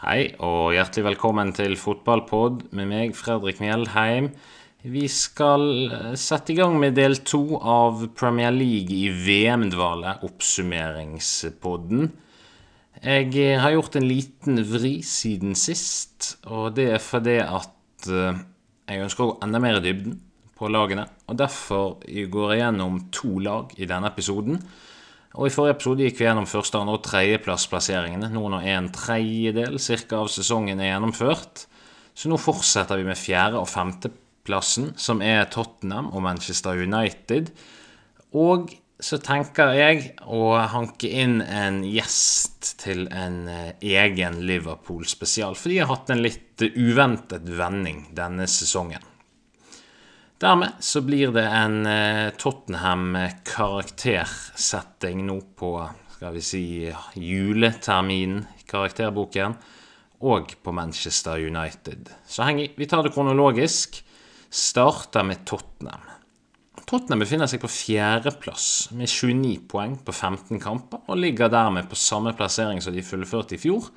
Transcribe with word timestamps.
Hei 0.00 0.30
og 0.40 0.70
hjertelig 0.72 1.02
velkommen 1.10 1.50
til 1.52 1.74
Fotballpod 1.76 2.62
med 2.72 2.86
meg, 2.88 3.10
Fredrik 3.12 3.58
Mjeldheim. 3.60 4.30
Vi 4.80 5.02
skal 5.12 5.64
eh, 5.92 6.14
sette 6.16 6.54
i 6.54 6.56
gang 6.56 6.78
med 6.80 6.96
del 6.96 7.18
to 7.28 7.58
av 7.60 8.06
Premier 8.16 8.48
League 8.48 8.96
i 8.96 9.10
VM-dvale, 9.12 10.14
oppsummeringspodden. 10.24 12.08
Jeg 12.96 13.28
eh, 13.44 13.60
har 13.60 13.76
gjort 13.76 14.00
en 14.00 14.08
liten 14.08 14.62
vri 14.70 14.94
siden 15.04 15.52
sist, 15.52 16.38
og 16.48 16.80
det 16.80 16.94
er 16.94 17.04
fordi 17.04 17.36
at 17.44 18.08
eh, 18.08 18.40
jeg 18.88 19.04
ønsker 19.04 19.26
å 19.26 19.34
gå 19.34 19.38
enda 19.44 19.60
mer 19.60 19.82
i 19.82 19.84
dybden 19.84 20.16
på 20.56 20.72
lagene. 20.72 21.10
Og 21.28 21.36
derfor 21.44 21.98
går 22.08 22.54
jeg 22.54 22.64
gjennom 22.64 23.02
to 23.12 23.36
lag 23.44 23.76
i 23.76 23.84
denne 23.92 24.08
episoden. 24.08 24.64
Og 25.38 25.46
I 25.46 25.52
forrige 25.54 25.76
episode 25.76 26.02
gikk 26.02 26.18
vi 26.18 26.26
gjennom 26.26 26.48
første, 26.50 26.78
andre 26.80 26.96
og 26.98 27.04
tredjeplassplasseringene. 27.06 28.32
Nå 28.34 28.42
når 28.50 28.66
en 28.72 28.88
tredjedel 28.94 29.78
cirka, 29.82 30.24
av 30.24 30.30
sesongen 30.32 30.82
er 30.82 30.90
gjennomført. 30.90 31.66
Så 32.18 32.30
nå 32.30 32.38
fortsetter 32.40 32.98
vi 32.98 33.06
med 33.06 33.18
fjerde- 33.18 33.60
og 33.60 33.70
femteplassen, 33.70 34.90
som 34.98 35.22
er 35.22 35.46
Tottenham 35.52 36.10
og 36.10 36.24
Manchester 36.26 36.82
United. 36.82 37.52
Og 38.34 38.74
så 39.00 39.20
tenker 39.22 39.70
jeg 39.78 40.10
å 40.28 40.58
hanke 40.74 41.08
inn 41.22 41.38
en 41.40 41.80
gjest 41.86 42.74
til 42.82 43.06
en 43.08 43.46
eh, 43.48 43.70
egen 43.80 44.42
Liverpool-spesial. 44.44 45.56
For 45.56 45.72
de 45.72 45.78
har 45.80 45.88
hatt 45.88 46.10
en 46.12 46.20
litt 46.26 46.60
uventet 46.74 47.46
vending 47.48 48.08
denne 48.18 48.50
sesongen. 48.50 49.09
Dermed 50.40 50.72
så 50.80 51.00
blir 51.04 51.28
det 51.36 51.44
en 51.44 51.86
eh, 51.86 52.30
Tottenham-karaktersetting 52.40 55.26
nå 55.26 55.40
på 55.60 55.90
skal 56.20 56.36
vi 56.36 56.42
si 56.44 56.64
juleterminen, 57.16 58.44
karakterboken, 58.68 59.54
og 60.20 60.52
på 60.60 60.72
Manchester 60.76 61.40
United. 61.40 62.10
Så 62.28 62.44
henger, 62.44 62.74
vi 62.76 62.88
tar 62.88 63.04
det 63.04 63.14
kronologisk. 63.14 64.02
Starter 64.50 65.24
med 65.24 65.46
Tottenham. 65.48 66.04
Tottenham 66.84 67.24
befinner 67.24 67.48
seg 67.48 67.62
på 67.62 67.70
fjerdeplass 67.72 68.90
med 68.96 69.08
29 69.08 69.62
poeng 69.70 69.96
på 70.04 70.12
15 70.12 70.60
kamper, 70.60 71.06
og 71.08 71.20
ligger 71.20 71.52
dermed 71.52 71.88
på 71.88 71.96
samme 71.96 72.34
plassering 72.36 72.82
som 72.84 72.92
de 72.92 73.04
fullførte 73.04 73.56
i 73.56 73.62
fjor. 73.62 73.88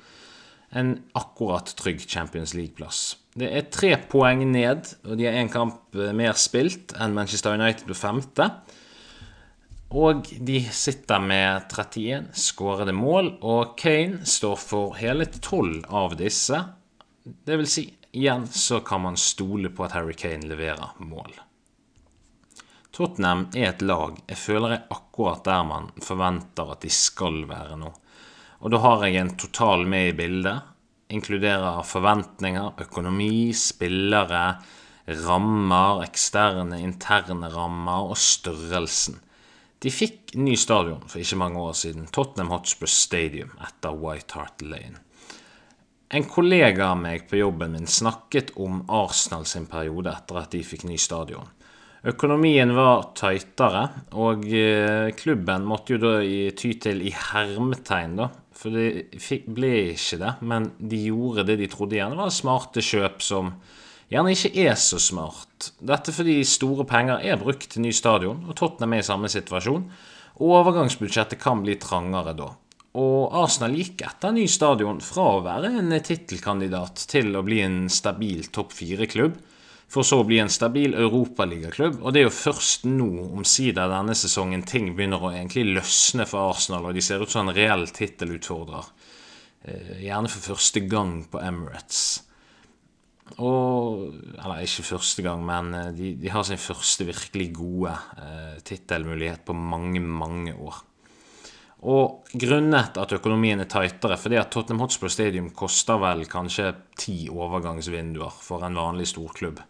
En 0.72 0.96
akkurat 1.12 1.74
trygg 1.76 2.06
Champions 2.08 2.56
League-plass. 2.56 3.18
Det 3.34 3.48
er 3.50 3.66
tre 3.66 3.96
poeng 4.10 4.44
ned, 4.46 4.92
og 5.02 5.18
de 5.18 5.26
har 5.26 5.36
én 5.40 5.50
kamp 5.50 5.96
eh, 5.98 6.12
mer 6.14 6.36
spilt 6.38 6.94
enn 6.94 7.16
Manchester 7.16 7.56
United 7.58 7.88
på 7.88 7.96
femte. 7.98 8.46
Og 9.94 10.28
de 10.38 10.60
sitter 10.74 11.22
med 11.22 11.66
31 11.70 12.28
skårede 12.38 12.94
mål, 12.94 13.32
og 13.42 13.74
Kane 13.78 14.22
står 14.26 14.54
for 14.58 14.94
hele 14.98 15.26
12 15.26 15.82
av 15.90 16.14
disse. 16.18 16.60
Det 17.24 17.58
vil 17.58 17.70
si, 17.70 17.88
igjen 18.14 18.46
så 18.46 18.78
kan 18.86 19.02
man 19.02 19.18
stole 19.18 19.70
på 19.74 19.86
at 19.86 19.96
Harry 19.98 20.14
Kane 20.18 20.46
leverer 20.50 20.94
mål. 21.02 21.34
Tottenham 22.94 23.48
er 23.58 23.72
et 23.72 23.82
lag 23.82 24.20
jeg 24.28 24.38
føler 24.38 24.76
er 24.76 24.86
akkurat 24.94 25.42
der 25.46 25.64
man 25.66 25.88
forventer 26.02 26.70
at 26.70 26.84
de 26.86 26.92
skal 26.94 27.42
være 27.50 27.78
nå. 27.80 27.90
Og 28.62 28.70
da 28.70 28.78
har 28.84 29.02
jeg 29.08 29.18
en 29.18 29.34
total 29.38 29.82
med 29.90 30.12
i 30.12 30.16
bildet 30.22 30.73
inkluderer 31.14 31.82
forventninger, 31.86 32.74
økonomi, 32.84 33.52
spillere, 33.56 34.44
rammer, 35.24 36.02
eksterne, 36.06 36.80
interne 36.82 37.50
rammer 37.52 38.10
og 38.10 38.18
størrelsen. 38.18 39.20
De 39.84 39.92
fikk 39.92 40.32
ny 40.40 40.54
stadion 40.56 41.02
for 41.04 41.20
ikke 41.20 41.38
mange 41.40 41.60
år 41.60 41.74
siden, 41.76 42.06
Tottenham 42.08 42.54
Hotspur 42.54 42.88
Stadium 42.88 43.50
etter 43.60 43.92
White 43.92 44.38
Hart 44.38 44.64
Lane. 44.64 45.02
En 46.14 46.24
kollega 46.30 46.92
av 46.92 47.00
meg 47.00 47.26
på 47.28 47.40
jobben 47.40 47.74
min 47.74 47.90
snakket 47.90 48.54
om 48.60 48.84
Arsenal 48.92 49.44
sin 49.50 49.66
periode 49.66 50.12
etter 50.12 50.38
at 50.40 50.52
de 50.54 50.62
fikk 50.64 50.86
ny 50.88 50.96
stadion. 51.00 51.48
Økonomien 52.04 52.70
var 52.76 53.10
tightere, 53.16 53.86
og 54.20 54.44
eh, 54.44 55.10
klubben 55.16 55.64
måtte 55.64 55.96
jo 55.96 56.00
da 56.02 56.14
ty 56.56 56.74
til 56.80 57.00
i 57.04 57.12
hermetegn 57.16 58.18
da, 58.20 58.28
for 58.58 58.74
det 58.74 59.42
ble 59.50 59.72
ikke 59.92 60.18
det, 60.20 60.34
men 60.46 60.70
de 60.78 61.00
gjorde 61.08 61.46
det 61.48 61.58
de 61.60 61.70
trodde 61.72 61.98
gjerne 61.98 62.18
var 62.18 62.32
smarte 62.34 62.84
kjøp 62.84 63.22
som 63.24 63.54
gjerne 64.12 64.34
ikke 64.34 64.52
er 64.66 64.76
så 64.78 65.00
smart. 65.02 65.70
Dette 65.82 66.14
fordi 66.14 66.40
store 66.48 66.86
penger 66.88 67.24
er 67.24 67.40
brukt 67.40 67.68
til 67.70 67.84
ny 67.84 67.92
stadion, 67.94 68.44
og 68.48 68.58
Tottenham 68.58 68.96
er 68.96 69.04
i 69.04 69.06
samme 69.06 69.30
situasjon. 69.32 69.88
Og 70.34 70.52
overgangsbudsjettet 70.60 71.38
kan 71.38 71.62
bli 71.62 71.76
trangere 71.78 72.34
da. 72.34 72.50
Og 72.98 73.34
Arsenal 73.34 73.74
gikk 73.74 74.04
etter 74.06 74.34
ny 74.34 74.44
stadion 74.50 75.00
fra 75.02 75.26
å 75.36 75.42
være 75.42 75.72
en 75.80 75.94
tittelkandidat 75.98 77.06
til 77.10 77.34
å 77.34 77.42
bli 77.46 77.60
en 77.64 77.84
stabil 77.90 78.46
topp 78.54 78.74
fire-klubb 78.74 79.38
for 79.94 80.06
så 80.06 80.20
å 80.22 80.26
bli 80.26 80.40
en 80.42 80.50
stabil 80.50 80.96
europaligaklubb. 80.98 82.00
Og 82.02 82.14
det 82.14 82.22
er 82.22 82.26
jo 82.26 82.34
først 82.34 82.86
nå, 82.88 83.08
omsider 83.38 83.90
denne 83.90 84.16
sesongen, 84.18 84.64
ting 84.66 84.92
begynner 84.96 85.22
å 85.22 85.32
egentlig 85.32 85.68
løsne 85.76 86.26
for 86.28 86.54
Arsenal, 86.54 86.88
og 86.88 86.96
de 86.96 87.04
ser 87.04 87.22
ut 87.22 87.30
som 87.30 87.46
en 87.46 87.54
reell 87.54 87.86
tittelutfordrer. 87.94 88.88
Eh, 89.64 89.92
gjerne 90.04 90.30
for 90.32 90.52
første 90.52 90.82
gang 90.90 91.20
på 91.30 91.40
Emirates. 91.40 92.04
Og 93.40 94.10
Eller 94.36 94.64
ikke 94.66 94.84
første 94.84 95.22
gang, 95.24 95.44
men 95.46 95.70
eh, 95.74 95.92
de, 95.96 96.10
de 96.20 96.32
har 96.32 96.42
sin 96.44 96.60
første 96.60 97.06
virkelig 97.08 97.52
gode 97.56 97.94
eh, 98.20 98.58
tittelmulighet 98.66 99.46
på 99.46 99.56
mange, 99.56 100.02
mange 100.02 100.52
år. 100.54 100.82
Og 101.84 102.34
grunnet 102.40 102.96
at 102.96 103.12
økonomien 103.12 103.60
er 103.60 103.68
tightere, 103.68 104.16
fordi 104.16 104.38
at 104.40 104.50
Tottenham 104.52 104.86
Hotspur 104.86 105.12
Stadium 105.12 105.50
koster 105.52 106.00
vel 106.00 106.24
kanskje 106.28 106.70
ti 106.96 107.16
overgangsvinduer 107.28 108.32
for 108.40 108.64
en 108.64 108.78
vanlig 108.80 109.10
storklubb. 109.12 109.60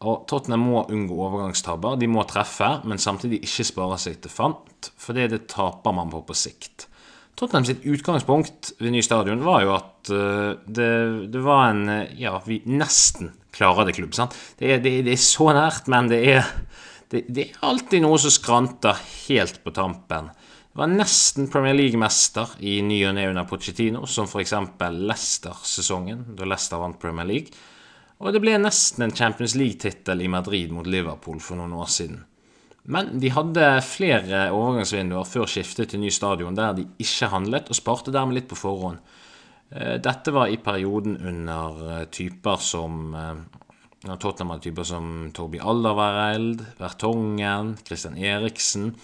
Og 0.00 0.22
Tottenham 0.30 0.62
må 0.64 0.84
unngå 0.88 1.16
overgangstabber. 1.26 1.98
De 2.00 2.08
må 2.08 2.24
treffe, 2.28 2.78
men 2.88 3.00
samtidig 3.02 3.42
ikke 3.44 3.66
spare 3.68 3.98
seg 4.00 4.22
til 4.24 4.32
fant, 4.32 4.88
for 4.96 5.16
det 5.16 5.42
taper 5.52 5.92
man 5.96 6.12
på 6.12 6.22
på 6.24 6.36
sikt. 6.36 6.86
Tottenham 7.36 7.66
sitt 7.68 7.84
utgangspunkt 7.88 8.72
ved 8.80 8.92
ny 8.92 9.00
stadion 9.04 9.44
var 9.44 9.62
jo 9.64 9.74
at 9.76 10.10
uh, 10.12 10.56
det, 10.66 10.88
det, 11.32 11.40
var 11.44 11.70
en 11.70 11.86
uh, 11.88 12.10
Ja, 12.20 12.34
vi 12.44 12.58
nesten 12.68 13.30
klarer 13.56 13.88
det 13.88 13.96
klubb. 13.96 14.12
sant? 14.16 14.36
Det 14.58 14.74
er, 14.74 14.82
det, 14.84 14.98
det 15.06 15.14
er 15.14 15.22
så 15.22 15.50
nært, 15.56 15.88
men 15.92 16.10
det 16.10 16.20
er, 16.34 16.50
det, 17.12 17.24
er 17.46 17.64
alltid 17.66 18.04
noe 18.04 18.20
som 18.20 18.32
skranter 18.34 19.00
helt 19.26 19.60
på 19.64 19.72
tampen. 19.76 20.30
Det 20.70 20.80
var 20.80 20.92
nesten 20.92 21.48
Premier 21.50 21.76
League-mester 21.76 22.52
i 22.60 22.78
ny 22.86 23.00
og 23.08 23.16
ne 23.16 23.26
under 23.32 23.48
Pochettino, 23.48 24.04
som 24.06 24.28
f.eks. 24.28 24.54
Leicester-sesongen, 24.80 26.30
da 26.38 26.48
Leicester 26.48 26.80
vant 26.80 27.00
Premier 27.00 27.28
League. 27.28 27.56
Og 28.20 28.34
det 28.34 28.42
ble 28.44 28.58
nesten 28.60 29.06
en 29.06 29.14
Champions 29.16 29.54
League-tittel 29.56 30.20
i 30.20 30.28
Madrid 30.28 30.72
mot 30.76 30.86
Liverpool 30.86 31.40
for 31.40 31.56
noen 31.56 31.72
år 31.80 31.88
siden. 31.88 32.18
Men 32.90 33.14
de 33.20 33.30
hadde 33.32 33.66
flere 33.84 34.48
overgangsvinduer 34.56 35.28
før 35.28 35.48
skiftet 35.48 35.92
til 35.92 36.02
ny 36.02 36.10
stadion 36.12 36.56
der 36.56 36.76
de 36.76 36.86
ikke 37.00 37.30
handlet, 37.32 37.68
og 37.68 37.78
sparte 37.78 38.12
dermed 38.12 38.36
litt 38.36 38.48
på 38.50 38.58
forhånd. 38.60 39.00
Eh, 39.70 39.96
dette 40.02 40.34
var 40.34 40.50
i 40.50 40.60
perioden 40.60 41.16
under 41.16 41.82
eh, 41.94 42.06
typer 42.12 42.60
som 42.64 43.14
eh, 43.14 44.14
Tottenham 44.16 44.54
hadde 44.54 44.64
typer 44.64 44.88
som 44.88 45.10
Torby 45.36 45.60
Alderweireld, 45.60 46.64
Vertongen, 46.80 47.76
Christian 47.86 48.16
Eriksen. 48.16 48.94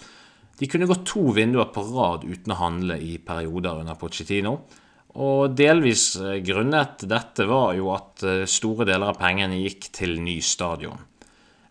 De 0.57 0.67
kunne 0.69 0.89
gått 0.89 1.05
to 1.07 1.29
vinduer 1.37 1.69
på 1.73 1.85
rad 1.93 2.25
uten 2.25 2.53
å 2.53 2.59
handle 2.59 2.97
i 2.97 3.19
perioder 3.21 3.83
under 3.83 3.97
Pochettino. 3.97 4.57
Og 5.17 5.55
delvis 5.57 6.11
eh, 6.21 6.39
grunnet 6.45 7.01
dette 7.09 7.47
var 7.49 7.73
jo 7.77 7.89
at 7.95 8.23
eh, 8.25 8.45
store 8.49 8.85
deler 8.85 9.13
av 9.13 9.17
pengene 9.17 9.57
gikk 9.63 9.89
til 9.95 10.19
ny 10.21 10.37
stadion. 10.45 10.99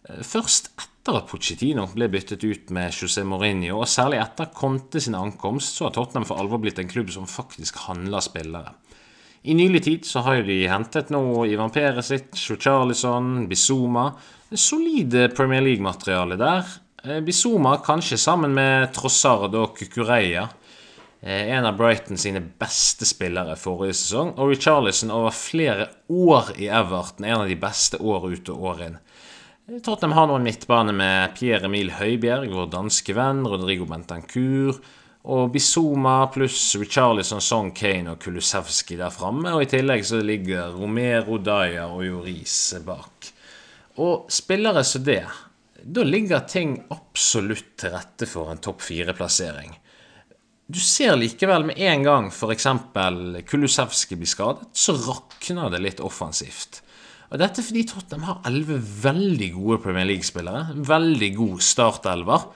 Eh, 0.09 0.23
først 0.27 0.73
etter 0.75 1.21
at 1.21 1.29
Pochettino 1.31 1.85
ble 1.93 2.09
byttet 2.11 2.43
ut 2.43 2.73
med 2.75 2.97
José 2.97 3.23
Mourinho, 3.23 3.79
og 3.79 3.91
særlig 3.91 4.19
etter 4.25 4.51
Conte 4.57 5.03
sin 5.03 5.15
ankomst, 5.15 5.77
så 5.77 5.87
har 5.87 5.95
Tottenham 5.95 6.27
for 6.27 6.43
alvor 6.43 6.59
blitt 6.65 6.81
en 6.83 6.91
klubb 6.91 7.13
som 7.15 7.31
faktisk 7.31 7.79
handler 7.85 8.25
spillere. 8.25 8.75
I 9.47 9.55
nylig 9.55 9.85
tid 9.85 10.09
så 10.09 10.25
har 10.27 10.43
de 10.43 10.65
hentet 10.67 11.13
nå 11.15 11.23
Ivan 11.47 11.71
Peresic, 11.71 12.35
Charlison, 12.35 13.45
Bizuma. 13.47 14.09
Solide 14.51 15.29
Premier 15.31 15.63
League-materiale 15.63 16.35
der. 16.41 16.67
Bizuma 17.23 17.77
kanskje 17.87 18.19
sammen 18.19 18.57
med 18.59 18.91
Trossard 18.97 19.55
og 19.55 19.77
Kukureya. 19.79 20.49
Eh, 21.21 21.51
en 21.51 21.65
av 21.65 21.77
Brighton 21.77 22.19
sine 22.19 22.41
beste 22.41 23.07
spillere 23.09 23.57
forrige 23.57 23.97
sesong. 24.01 24.35
Og 24.37 24.53
Richarlison 24.53 25.15
over 25.15 25.35
flere 25.35 25.89
år 26.13 26.53
i 26.61 26.69
Everton, 26.69 27.25
en 27.25 27.41
av 27.41 27.49
de 27.49 27.57
beste 27.61 28.01
år 28.03 28.29
ut 28.33 28.53
og 28.53 28.69
år 28.73 28.85
inn. 28.89 29.01
Eh, 29.69 29.81
Tottenham 29.81 30.19
har 30.19 30.29
nå 30.29 30.37
en 30.37 30.47
midtbane 30.47 30.95
med 30.97 31.35
Pierre 31.39 31.71
Emil 31.71 31.95
Høibjerg, 31.97 32.53
vår 32.53 32.71
danske 32.75 33.17
venn, 33.17 33.47
Rodrigo 33.49 33.89
Bentancour 33.89 34.79
og 35.27 35.51
Bizuma 35.51 36.21
pluss 36.31 36.77
Richarlison, 36.79 37.41
Song 37.43 37.73
Kane 37.75 38.13
og 38.13 38.21
Kulusevski 38.23 38.99
der 39.01 39.11
framme. 39.11 39.57
Og 39.57 39.65
i 39.65 39.71
tillegg 39.73 40.05
så 40.07 40.21
ligger 40.23 40.77
Romero, 40.77 41.41
Dyer 41.43 41.91
og 41.91 42.05
Joris 42.07 42.77
bak. 42.87 43.33
Og 43.99 44.31
spillere 44.31 44.85
som 44.87 45.03
det, 45.03 45.25
da 45.83 46.05
ligger 46.07 46.47
ting 46.47 46.77
absolutt 46.95 47.75
til 47.81 47.95
rette 47.97 48.29
for 48.31 48.53
en 48.53 48.63
topp 48.63 48.85
fire-plassering. 48.87 49.75
Du 50.67 50.81
ser 50.83 51.15
likevel 51.15 51.69
med 51.69 51.79
en 51.79 52.03
gang 52.03 52.25
f.eks. 52.33 52.67
Kulusevski 53.47 54.19
blir 54.19 54.31
skadet, 54.31 54.67
så 54.75 54.97
rakner 54.99 55.71
det 55.71 55.83
litt 55.85 56.03
offensivt. 56.03 56.81
Og 57.31 57.39
Dette 57.43 57.63
fordi 57.63 57.85
Tottenham 57.87 58.27
har 58.27 58.49
elleve 58.51 58.81
veldig 59.03 59.53
gode 59.55 59.79
Premier 59.85 60.07
League-spillere. 60.11 60.75
Veldig 60.87 61.31
god 61.39 61.63
startelver. 61.63 62.49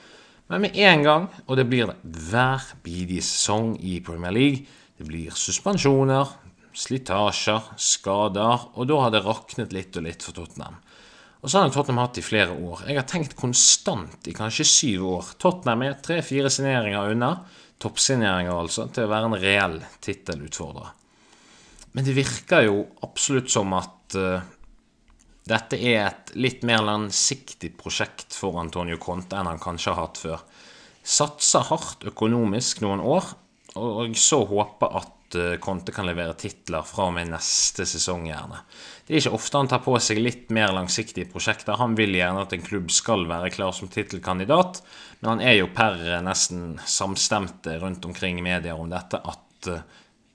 Men 0.50 0.66
med 0.66 0.78
en 0.82 1.06
gang, 1.06 1.30
og 1.46 1.58
det 1.58 1.68
blir 1.70 1.90
det 1.90 2.18
hver 2.30 2.66
bidige 2.82 3.22
sesong 3.22 3.76
i 3.78 4.00
Premier 4.02 4.34
League, 4.34 4.66
det 4.98 5.06
blir 5.06 5.34
suspensjoner, 5.34 6.34
slitasjer, 6.74 7.72
skader, 7.78 8.66
og 8.74 8.90
da 8.90 8.98
har 9.04 9.14
det 9.14 9.22
raknet 9.24 9.74
litt 9.74 9.94
og 9.98 10.06
litt 10.06 10.26
for 10.26 10.34
Tottenham. 10.34 10.78
Og 11.40 11.48
så 11.48 11.62
har 11.62 11.72
Tottenham 11.72 12.02
hatt 12.02 12.20
i 12.20 12.24
flere 12.24 12.52
år. 12.52 12.84
Jeg 12.88 12.98
har 12.98 13.08
tenkt 13.08 13.36
konstant 13.38 14.28
i 14.28 14.34
kanskje 14.36 14.66
syv 14.68 15.06
år. 15.14 15.34
Tottenham 15.40 15.86
er 15.86 16.00
tre-fire 16.04 16.50
signeringer 16.52 17.14
unna, 17.14 17.32
toppsigneringer 17.80 18.52
altså, 18.52 18.90
til 18.92 19.06
å 19.06 19.12
være 19.12 19.30
en 19.30 19.38
reell 19.40 19.76
tittelutfordrer. 20.04 20.90
Men 21.96 22.06
det 22.06 22.14
virker 22.14 22.66
jo 22.68 22.82
absolutt 23.06 23.48
som 23.50 23.72
at 23.74 24.18
uh, 24.20 24.44
dette 25.48 25.78
er 25.80 26.04
et 26.04 26.34
litt 26.36 26.66
mer 26.68 26.84
langsiktig 26.86 27.72
prosjekt 27.80 28.36
for 28.36 28.60
Antonio 28.60 29.00
Conte 29.00 29.38
enn 29.40 29.48
han 29.48 29.62
kanskje 29.62 29.94
har 29.94 30.04
hatt 30.04 30.20
før. 30.20 30.44
Satser 31.00 31.64
hardt 31.72 32.04
økonomisk 32.06 32.84
noen 32.84 33.00
år, 33.00 33.32
og 33.80 34.12
så 34.18 34.42
håper 34.46 35.00
at 35.00 35.16
Eh, 35.34 35.56
Conte 35.62 35.92
kan 35.92 36.08
levere 36.08 36.34
titler 36.38 36.82
fra 36.86 37.06
og 37.08 37.14
med 37.16 37.30
neste 37.30 37.86
sesong, 37.86 38.26
gjerne. 38.30 38.62
Det 39.06 39.14
er 39.14 39.22
ikke 39.22 39.38
ofte 39.38 39.60
han 39.60 39.70
tar 39.70 39.82
på 39.84 39.94
seg 40.02 40.20
litt 40.20 40.50
mer 40.54 40.74
langsiktige 40.74 41.30
prosjekter. 41.30 41.78
Han 41.80 41.96
vil 41.98 42.16
gjerne 42.18 42.44
at 42.44 42.54
en 42.56 42.66
klubb 42.66 42.90
skal 42.94 43.26
være 43.30 43.52
klar 43.54 43.72
som 43.76 43.90
tittelkandidat, 43.92 44.82
men 45.20 45.32
han 45.34 45.42
er 45.46 45.58
jo 45.60 45.70
per 45.74 45.98
nesten 46.26 46.78
samstemte 46.82 47.78
rundt 47.82 48.06
omkring 48.08 48.40
i 48.40 48.46
media 48.46 48.76
om 48.76 48.90
dette 48.90 49.22
at 49.22 49.70
eh, 49.70 49.88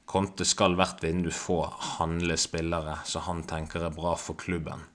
Conte 0.05 0.45
skal 0.47 0.77
hvert 0.79 1.01
vindu 1.03 1.31
få 1.33 1.63
handle 1.97 2.37
spillere 2.39 2.99
som 3.09 3.25
han 3.25 3.41
tenker 3.49 3.87
er 3.87 3.95
bra 3.95 4.13
for 4.15 4.37
klubben. 4.39 4.85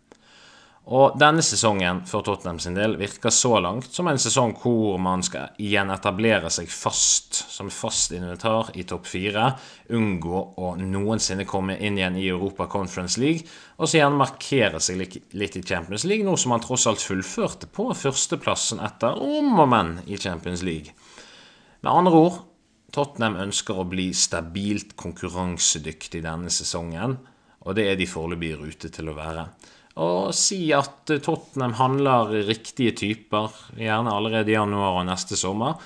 Og 0.88 1.18
denne 1.20 1.42
sesongen 1.44 2.00
for 2.08 2.24
Tottenham 2.24 2.58
sin 2.58 2.74
del 2.74 2.94
virker 2.98 3.30
så 3.30 3.58
langt 3.60 3.92
som 3.92 4.08
en 4.08 4.18
sesong 4.18 4.54
hvor 4.62 4.96
man 4.98 5.20
skal 5.22 5.52
igjen 5.60 5.92
etablere 5.92 6.48
seg 6.50 6.70
fast 6.72 7.36
som 7.52 7.68
fast 7.70 8.14
inventar 8.16 8.72
i 8.80 8.86
topp 8.88 9.04
fire, 9.06 9.50
unngå 9.92 10.40
å 10.56 10.72
noensinne 10.80 11.44
komme 11.44 11.76
inn 11.76 12.00
igjen 12.00 12.16
i 12.16 12.26
Europa 12.32 12.66
Conference 12.72 13.20
League, 13.20 13.44
og 13.76 13.86
så 13.86 14.00
igjen 14.00 14.16
markere 14.18 14.80
seg 14.80 15.04
litt 15.36 15.58
i 15.60 15.62
Champions 15.62 16.08
League, 16.08 16.24
noe 16.24 16.40
som 16.40 16.56
man 16.56 16.64
tross 16.64 16.88
alt 16.88 17.04
fullførte 17.04 17.68
på 17.68 17.90
førsteplassen 17.92 18.80
etter 18.80 19.20
om 19.20 19.52
og 19.60 19.68
men 19.70 19.98
i 20.08 20.18
Champions 20.18 20.64
League. 20.66 20.96
Med 21.84 21.92
andre 21.92 22.22
ord, 22.24 22.38
Tottenham 22.90 23.36
ønsker 23.44 23.78
å 23.78 23.86
bli 23.86 24.08
stabilt 24.16 24.96
konkurransedyktig 24.98 26.24
denne 26.24 26.50
sesongen, 26.50 27.20
og 27.60 27.76
det 27.76 27.84
er 27.92 28.00
de 28.00 28.08
foreløpig 28.08 28.56
i 28.56 28.58
rute 28.58 28.90
til 28.90 29.12
å 29.12 29.14
være 29.20 29.44
og 30.00 30.34
si 30.36 30.70
at 30.72 31.10
Tottenham 31.20 31.74
handler 31.76 32.32
riktige 32.48 32.94
typer, 32.96 33.52
gjerne 33.76 34.14
allerede 34.16 34.52
i 34.52 34.56
januar 34.56 35.02
og 35.02 35.08
neste 35.10 35.36
sommer, 35.36 35.76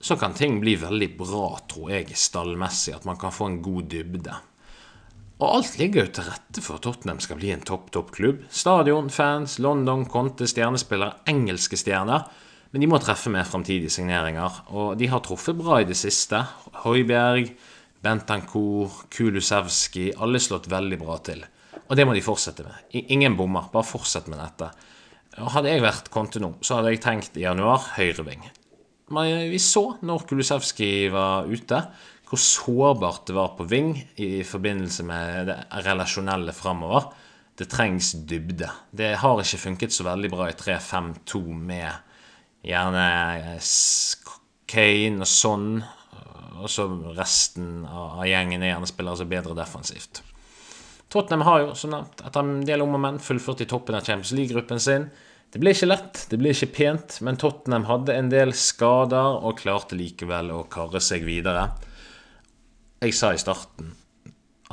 så 0.00 0.18
kan 0.20 0.36
ting 0.36 0.58
bli 0.60 0.74
veldig 0.76 1.08
bra, 1.16 1.46
tror 1.70 1.94
jeg, 1.94 2.12
stallmessig. 2.12 2.94
At 2.98 3.06
man 3.08 3.16
kan 3.20 3.32
få 3.32 3.48
en 3.48 3.62
god 3.64 3.88
dybde. 3.94 4.34
Og 5.36 5.46
alt 5.48 5.78
ligger 5.80 6.04
jo 6.04 6.12
til 6.16 6.28
rette 6.28 6.62
for 6.64 6.78
at 6.78 6.84
Tottenham 6.84 7.20
skal 7.20 7.40
bli 7.40 7.50
en 7.52 7.64
topp, 7.64 7.88
topp 7.92 8.12
klubb. 8.16 8.44
Stadion, 8.52 9.08
fans, 9.12 9.58
London, 9.60 10.04
Conte, 10.08 10.48
stjernespillere, 10.48 11.22
engelske 11.28 11.80
stjerner. 11.80 12.28
Men 12.72 12.84
de 12.84 12.88
må 12.92 13.00
treffe 13.00 13.32
med 13.32 13.48
framtidige 13.48 13.92
signeringer, 13.92 14.62
og 14.76 14.96
de 15.00 15.08
har 15.08 15.24
truffet 15.24 15.56
bra 15.56 15.80
i 15.80 15.88
det 15.88 15.96
siste. 15.96 16.42
Høibjerg, 16.84 17.54
Bentancour, 18.04 19.04
Kulusevski, 19.12 20.10
alle 20.20 20.40
slått 20.42 20.68
veldig 20.72 21.00
bra 21.00 21.20
til. 21.24 21.44
Og 21.86 21.96
det 21.98 22.06
må 22.08 22.14
de 22.16 22.24
fortsette 22.24 22.64
med. 22.66 22.96
Ingen 23.12 23.36
bommer. 23.38 23.68
Bare 23.72 23.86
fortsett 23.86 24.30
med 24.32 24.40
dette. 24.40 24.70
Og 25.42 25.52
hadde 25.52 25.72
jeg 25.72 25.84
vært 25.84 26.10
Conte 26.12 26.40
nå, 26.40 26.54
så 26.64 26.78
hadde 26.78 26.94
jeg 26.94 27.02
tenkt 27.04 27.36
i 27.36 27.44
januar 27.44 27.92
høyreving. 27.98 28.46
Men 29.12 29.50
vi 29.52 29.58
så 29.62 29.84
når 30.02 30.24
Kulusevski 30.26 30.90
var 31.12 31.46
ute, 31.46 31.82
hvor 32.26 32.40
sårbart 32.42 33.28
det 33.28 33.36
var 33.36 33.52
på 33.58 33.66
ving 33.70 33.92
i 34.18 34.40
forbindelse 34.46 35.04
med 35.06 35.50
det 35.50 35.58
relasjonelle 35.86 36.54
framover. 36.56 37.12
Det 37.56 37.68
trengs 37.70 38.14
dybde. 38.28 38.68
Det 38.90 39.12
har 39.22 39.42
ikke 39.42 39.62
funket 39.62 39.94
så 39.94 40.08
veldig 40.08 40.32
bra 40.32 40.48
i 40.50 40.56
3-5-2 40.58 41.42
med 41.54 42.66
gjerne 42.66 43.06
Kane 44.66 45.22
og 45.22 45.30
sånn, 45.30 45.70
og 46.56 46.66
så 46.72 46.88
resten 47.14 47.84
av 47.86 48.24
gjengen 48.26 48.64
er 48.64 48.72
gjerne 48.72 48.90
spillere 48.90 49.20
som 49.20 49.28
er 49.28 49.34
bedre 49.36 49.54
defensivt. 49.56 50.24
Tottenham 51.12 51.44
har 51.46 51.62
jo, 51.62 51.74
som 51.78 51.92
nevnt, 51.94 52.22
etter 52.26 52.42
en 52.42 52.64
del 52.66 52.82
om 52.82 52.96
og 52.98 53.02
men 53.02 53.20
fullført 53.22 53.62
i 53.62 53.68
toppen 53.70 53.98
av 53.98 54.06
Champions 54.06 54.34
League-gruppen 54.34 54.82
sin. 54.82 55.06
Det 55.52 55.60
ble 55.62 55.72
ikke 55.72 55.88
lett, 55.88 56.24
det 56.30 56.38
ble 56.40 56.50
ikke 56.52 56.72
pent, 56.74 57.20
men 57.24 57.38
Tottenham 57.40 57.86
hadde 57.86 58.16
en 58.16 58.32
del 58.32 58.50
skader 58.56 59.38
og 59.46 59.60
klarte 59.60 59.98
likevel 59.98 60.50
å 60.52 60.64
karre 60.70 61.00
seg 61.00 61.22
videre. 61.28 61.68
Jeg 63.00 63.14
sa 63.14 63.30
i 63.32 63.40
starten 63.40 63.94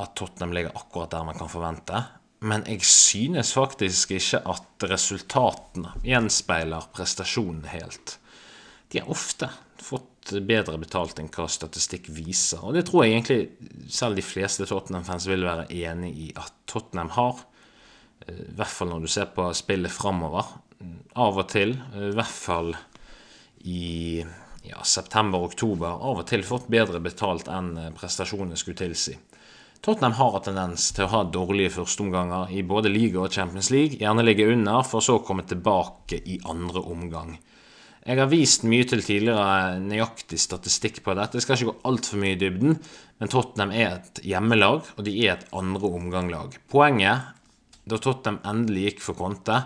at 0.02 0.16
Tottenham 0.18 0.52
ligger 0.56 0.74
akkurat 0.74 1.12
der 1.14 1.26
man 1.28 1.38
kan 1.38 1.52
forvente. 1.52 2.02
Men 2.44 2.64
jeg 2.68 2.82
synes 2.84 3.54
faktisk 3.56 4.16
ikke 4.18 4.42
at 4.52 4.84
resultatene 4.90 5.94
gjenspeiler 6.04 6.90
prestasjonen 6.92 7.70
helt. 7.72 8.18
De 8.92 9.00
har 9.00 9.12
ofte 9.12 9.48
fått 9.80 10.10
bedre 10.46 10.78
betalt 10.80 11.18
enn 11.20 11.30
hva 11.32 11.46
statistikk 11.50 12.08
viser. 12.14 12.62
Og 12.64 12.76
det 12.76 12.86
tror 12.88 13.04
jeg 13.04 13.16
egentlig 13.16 13.90
selv 13.92 14.16
de 14.18 14.24
fleste 14.24 14.66
Tottenham-fans 14.68 15.28
vil 15.28 15.44
være 15.46 15.68
enig 15.74 16.12
i 16.26 16.30
at 16.38 16.52
Tottenham 16.70 17.12
har. 17.16 17.44
Eh, 18.26 18.40
I 18.50 18.56
hvert 18.58 18.74
fall 18.76 18.92
når 18.92 19.04
du 19.04 19.12
ser 19.12 19.30
på 19.34 19.50
spillet 19.56 19.92
framover. 19.92 20.56
Av 21.16 21.38
og 21.38 21.46
til, 21.52 21.76
eh, 21.92 22.08
i 22.10 22.16
hvert 22.16 22.38
fall 22.38 22.74
i 23.64 24.24
ja, 24.64 24.80
september-oktober, 24.82 26.00
av 26.00 26.22
og 26.22 26.26
til 26.28 26.44
fått 26.44 26.68
bedre 26.72 27.00
betalt 27.04 27.48
enn 27.52 27.76
eh, 27.78 27.92
prestasjonene 27.96 28.56
skulle 28.56 28.80
tilsi. 28.80 29.16
Tottenham 29.84 30.16
har 30.16 30.30
hatt 30.32 30.46
tendens 30.48 30.86
til 30.96 31.04
å 31.04 31.12
ha 31.12 31.24
dårlige 31.28 31.74
førsteomganger 31.74 32.54
i 32.56 32.62
både 32.64 32.88
liga 32.88 33.20
og 33.20 33.34
Champions 33.34 33.68
League. 33.68 33.98
Gjerne 34.00 34.24
ligge 34.24 34.46
under, 34.48 34.80
for 34.88 35.04
så 35.04 35.18
å 35.18 35.24
komme 35.26 35.44
tilbake 35.44 36.22
i 36.24 36.38
andre 36.48 36.80
omgang. 36.80 37.34
Jeg 38.04 38.20
har 38.20 38.28
vist 38.28 38.66
mye 38.68 38.84
til 38.84 39.00
tidligere 39.00 39.78
nøyaktig 39.80 40.36
statistikk 40.36 40.98
på 41.06 41.14
dette. 41.16 41.38
Jeg 41.38 41.46
skal 41.46 41.56
ikke 41.56 41.70
gå 41.70 41.88
altfor 41.88 42.20
mye 42.20 42.34
i 42.34 42.40
dybden, 42.40 42.74
men 43.20 43.30
Tottenham 43.32 43.72
er 43.72 43.94
et 43.94 44.20
hjemmelag, 44.28 44.90
og 44.98 45.06
de 45.06 45.14
er 45.24 45.38
et 45.38 45.46
andre 45.56 45.88
omganglag. 45.88 46.58
Poenget 46.68 47.32
da 47.88 47.96
Tottenham 47.96 48.42
endelig 48.50 48.90
gikk 48.90 49.00
for 49.06 49.16
Conte, 49.16 49.56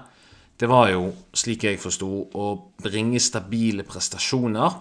det 0.59 0.69
var 0.71 0.87
jo, 0.91 1.09
slik 1.35 1.67
jeg 1.67 1.81
forsto, 1.83 2.09
å 2.35 2.47
bringe 2.83 3.19
stabile 3.23 3.83
prestasjoner. 3.87 4.79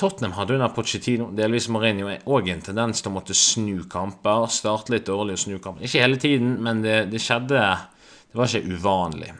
Tottenham 0.00 0.38
hadde 0.38 0.56
under 0.56 0.72
Pochettino, 0.76 1.28
delvis 1.36 1.68
Mourinho, 1.72 2.08
òg 2.32 2.48
en 2.52 2.64
tendens 2.64 3.04
til 3.04 3.12
å 3.12 3.14
måtte 3.18 3.36
snu 3.36 3.84
kamper. 3.92 4.48
Starte 4.52 4.96
litt 4.96 5.08
dårlig 5.08 5.36
og 5.36 5.44
snu 5.44 5.56
kamper. 5.60 5.84
Ikke 5.84 6.00
hele 6.04 6.20
tiden, 6.20 6.56
men 6.64 6.80
det, 6.84 6.98
det 7.12 7.20
skjedde 7.20 7.60
Det 8.30 8.38
var 8.38 8.48
ikke 8.48 8.76
uvanlig. 8.76 9.32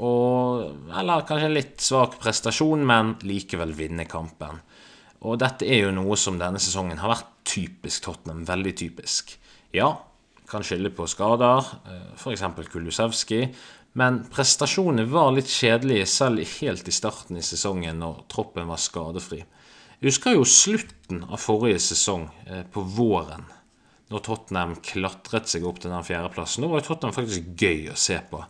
Og, 0.00 0.70
eller 0.96 1.26
kanskje 1.28 1.50
litt 1.52 1.82
svak 1.84 2.16
prestasjon, 2.22 2.84
men 2.86 3.16
likevel 3.28 3.74
vinne 3.76 4.06
kampen. 4.08 4.62
Og 5.22 5.36
dette 5.38 5.68
er 5.68 5.84
jo 5.84 5.92
noe 5.94 6.16
som 6.18 6.38
denne 6.40 6.60
sesongen 6.62 6.98
har 7.02 7.12
vært 7.12 7.28
typisk 7.46 8.08
Tottenham. 8.08 8.46
Veldig 8.48 8.72
typisk. 8.78 9.36
Ja, 9.76 9.92
kan 10.50 10.64
skylde 10.66 10.90
på 10.96 11.06
skader, 11.10 11.68
eh, 11.86 12.08
f.eks. 12.16 12.42
Kulusevski. 12.72 13.46
Men 14.00 14.22
prestasjonene 14.32 15.04
var 15.12 15.34
litt 15.36 15.50
kjedelige 15.52 16.08
selv 16.08 16.42
helt 16.58 16.88
i 16.88 16.94
starten 16.96 17.36
i 17.36 17.44
sesongen 17.44 18.00
når 18.00 18.24
troppen 18.32 18.70
var 18.70 18.80
skadefri. 18.80 19.42
Jeg 20.00 20.08
husker 20.08 20.34
jo 20.34 20.46
slutten 20.48 21.22
av 21.28 21.38
forrige 21.38 21.78
sesong, 21.84 22.30
eh, 22.46 22.64
på 22.64 22.82
våren, 22.96 23.44
når 24.10 24.24
Tottenham 24.26 24.74
klatret 24.82 25.46
seg 25.46 25.64
opp 25.68 25.78
til 25.78 25.92
den 25.92 26.02
fjerdeplassen. 26.02 26.64
Nå 26.64 26.72
var 26.72 26.80
Tottenham 26.80 27.14
faktisk 27.14 27.52
gøy 27.54 27.92
å 27.92 27.96
se 27.96 28.18
på 28.30 28.42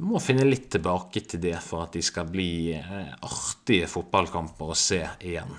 må 0.00 0.20
finne 0.22 0.46
litt 0.48 0.70
tilbake 0.72 1.22
til 1.28 1.42
det 1.42 1.56
for 1.64 1.84
at 1.84 1.96
de 1.96 2.02
skal 2.04 2.28
bli 2.30 2.72
eh, 2.76 3.12
artige 3.26 3.88
fotballkamper 3.90 4.72
å 4.72 4.78
se 4.78 5.02
igjen. 5.20 5.52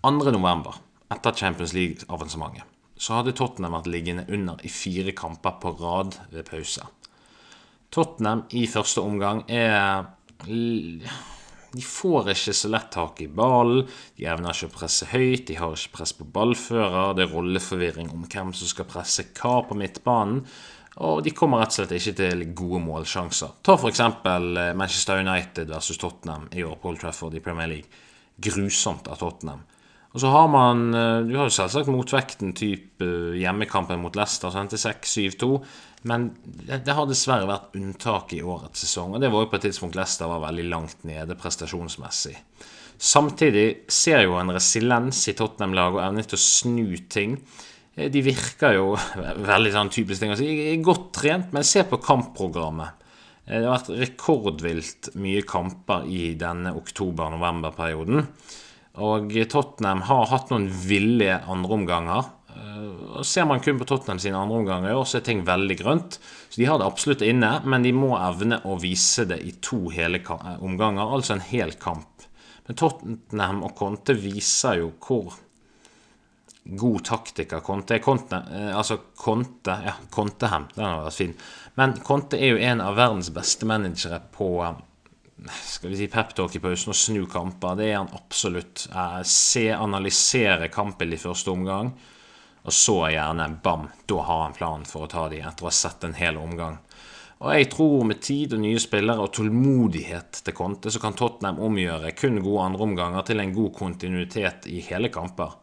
2.11., 0.00 0.78
etter 1.10 1.36
Champions 1.36 1.74
League-avansementet, 1.76 2.64
så 3.00 3.18
hadde 3.18 3.34
Tottenham 3.36 3.74
vært 3.76 3.90
liggende 3.92 4.24
under 4.32 4.60
i 4.64 4.70
fire 4.72 5.12
kamper 5.16 5.58
på 5.60 5.74
rad 5.80 6.16
ved 6.32 6.48
pause. 6.48 6.86
Tottenham 7.90 8.44
i 8.56 8.66
første 8.70 9.02
omgang 9.02 9.42
er 9.50 10.06
De 11.70 11.82
får 11.84 12.30
ikke 12.32 12.54
så 12.56 12.70
lett 12.70 12.88
tak 12.94 13.20
i 13.22 13.28
ballen. 13.28 13.84
De 14.16 14.26
evner 14.30 14.54
ikke 14.54 14.70
å 14.70 14.76
presse 14.78 15.08
høyt, 15.10 15.46
de 15.50 15.58
har 15.58 15.74
ikke 15.74 15.96
press 15.98 16.14
på 16.16 16.26
ballfører. 16.26 17.14
Det 17.14 17.26
er 17.26 17.34
rolleforvirring 17.34 18.10
om 18.14 18.24
hvem 18.26 18.54
som 18.56 18.70
skal 18.70 18.88
presse 18.90 19.26
hva 19.36 19.60
på 19.66 19.76
midtbanen. 19.78 20.44
Og 20.98 21.22
de 21.22 21.30
kommer 21.30 21.62
rett 21.62 21.70
og 21.70 21.78
slett 21.78 21.92
ikke 21.96 22.16
til 22.18 22.46
gode 22.58 22.80
målsjanser. 22.82 23.58
Ta 23.62 23.76
f.eks. 23.78 24.00
Eh, 24.02 24.72
Manchester 24.76 25.22
United 25.22 25.70
versus 25.70 26.00
Tottenham 26.00 26.48
i 26.50 26.64
år 26.66 26.80
på 26.80 26.90
Old 26.90 27.00
Trafford 27.02 27.36
i 27.38 27.44
Premier 27.44 27.70
League. 27.70 28.06
grusomt 28.40 29.08
av 29.08 29.20
Tottenham. 29.20 29.60
Og 30.10 30.20
så 30.20 30.30
har 30.32 30.48
man 30.48 30.94
eh, 30.94 31.20
Du 31.28 31.36
har 31.36 31.46
jo 31.46 31.54
selvsagt 31.54 31.90
motvekten 31.92 32.54
type 32.58 33.06
eh, 33.06 33.38
hjemmekampen 33.38 34.02
mot 34.02 34.16
Leicester, 34.18 34.50
som 34.50 34.64
endte 34.64 34.80
6-7-2. 34.80 35.52
Men 36.10 36.30
det, 36.66 36.88
har 36.96 37.06
dessverre 37.06 37.48
vært 37.48 37.76
unntak 37.76 38.32
i 38.34 38.42
årets 38.42 38.82
sesong. 38.86 39.14
Og 39.14 39.22
det 39.22 39.30
var 39.30 39.44
jo 39.44 39.50
på 39.52 39.60
et 39.60 39.68
tidspunkt 39.68 39.98
Leicester 39.98 40.30
var 40.30 40.42
veldig 40.48 40.66
langt 40.72 41.04
nede 41.06 41.36
prestasjonsmessig. 41.38 42.34
Samtidig 43.00 43.66
ser 43.88 44.24
jo 44.26 44.34
en 44.40 44.52
resiliens 44.52 45.22
i 45.30 45.36
Tottenham-laget 45.36 46.00
og 46.00 46.06
evne 46.08 46.24
til 46.26 46.36
å 46.36 46.44
snu 46.44 46.96
ting. 47.12 47.38
Eh, 47.96 48.10
de 48.12 48.22
virker 48.24 48.76
jo 48.78 48.94
veldig 49.52 49.74
sånn 49.74 49.92
typisk 49.92 50.22
ting 50.22 50.34
å 50.34 50.38
si. 50.38 50.50
Godt 50.84 51.12
trent, 51.20 51.52
men 51.56 51.66
se 51.66 51.84
på 51.88 52.00
kampprogrammet. 52.02 53.06
Det 53.50 53.64
har 53.64 53.72
vært 53.80 53.94
rekordvilt 53.98 55.08
mye 55.18 55.42
kamper 55.48 56.04
i 56.06 56.34
denne 56.38 56.70
oktober-november-perioden. 56.78 58.28
Og 59.02 59.32
Tottenham 59.50 60.04
har 60.06 60.28
hatt 60.30 60.52
noen 60.52 60.68
ville 60.70 61.40
andreomganger. 61.50 62.28
Eh, 62.54 63.22
Ser 63.26 63.48
man 63.50 63.62
kun 63.64 63.80
på 63.80 63.88
Tottenham 63.88 64.20
sine 64.22 64.38
andreomganger 64.38 64.92
i 64.92 65.02
så 65.08 65.18
er 65.18 65.26
ting 65.26 65.42
veldig 65.46 65.76
grønt. 65.80 66.20
Så 66.50 66.60
De 66.60 66.68
har 66.68 66.78
det 66.78 66.86
absolutt 66.86 67.26
inne, 67.26 67.52
men 67.64 67.82
de 67.86 67.92
må 67.96 68.12
evne 68.18 68.60
å 68.66 68.78
vise 68.80 69.26
det 69.26 69.40
i 69.42 69.52
to 69.62 69.88
hele 69.94 70.22
eh, 70.22 70.56
omganger, 70.62 71.10
altså 71.10 71.36
en 71.36 71.46
hel 71.50 71.74
kamp. 71.80 72.26
Men 72.68 72.78
Tottenham 72.78 73.64
og 73.66 73.74
Conte 73.78 74.14
viser 74.14 74.78
jo 74.84 74.92
hvor 75.02 75.34
god 76.64 77.04
taktiker 77.04 77.60
Conte. 77.60 77.98
Conte, 77.98 78.42
eh, 78.52 78.76
altså 78.76 78.98
Conte, 79.16 79.78
ja, 79.86 79.96
Contehem, 80.10 80.68
den 80.74 80.84
har 80.84 81.02
vært 81.04 81.18
fin. 81.18 81.34
Men 81.74 81.96
Conte 82.04 82.38
er 82.38 82.54
jo 82.54 82.62
en 82.70 82.84
av 82.84 82.98
verdens 82.98 83.32
beste 83.34 83.68
managere 83.68 84.20
på 84.34 84.52
skal 85.48 85.90
vi 85.90 85.96
si 85.96 86.08
peptalk 86.12 86.56
i 86.56 86.60
pausen 86.60 86.92
og 86.92 86.98
snu 86.98 87.24
kamper. 87.30 87.78
Det 87.78 87.86
er 87.88 87.98
han 87.98 88.12
absolutt. 88.16 88.86
Eh, 88.92 89.22
se, 89.24 89.70
analysere 89.72 90.68
kampen 90.72 91.12
i 91.12 91.20
første 91.20 91.52
omgang, 91.52 91.94
og 92.60 92.76
så 92.76 92.98
gjerne 93.14 93.48
bam, 93.64 93.88
da 94.06 94.20
har 94.26 94.42
han 94.44 94.56
planen 94.56 94.86
for 94.88 95.06
å 95.06 95.10
ta 95.10 95.28
de 95.32 95.40
etter 95.40 95.64
å 95.64 95.70
ha 95.70 95.74
sett 95.74 96.04
en 96.04 96.18
hel 96.18 96.36
omgang. 96.40 96.78
Og 97.40 97.54
jeg 97.56 97.70
tror 97.72 98.02
med 98.04 98.20
tid 98.20 98.52
og 98.52 98.60
nye 98.60 98.80
spillere 98.82 99.24
og 99.24 99.32
tålmodighet 99.32 100.42
til 100.44 100.54
Conte, 100.56 100.92
så 100.92 101.00
kan 101.00 101.16
Tottenham 101.16 101.62
omgjøre 101.64 102.12
kun 102.12 102.36
gode 102.44 102.66
andreomganger 102.68 103.24
til 103.24 103.40
en 103.40 103.54
god 103.56 103.72
kontinuitet 103.78 104.68
i 104.68 104.82
hele 104.84 105.08
kamper. 105.08 105.56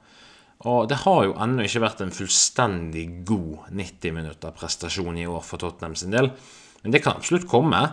Og 0.66 0.88
det 0.90 1.04
har 1.04 1.22
jo 1.28 1.36
ennå 1.38 1.68
ikke 1.68 1.84
vært 1.84 2.02
en 2.02 2.14
fullstendig 2.14 3.06
god 3.28 3.70
90 3.70 4.16
minutter 4.16 4.56
prestasjon 4.58 5.20
i 5.22 5.28
år 5.30 5.44
for 5.46 5.62
Tottenham 5.62 5.96
sin 6.00 6.16
del, 6.16 6.32
men 6.82 6.94
det 6.94 7.04
kan 7.06 7.20
absolutt 7.20 7.46
komme. 7.50 7.84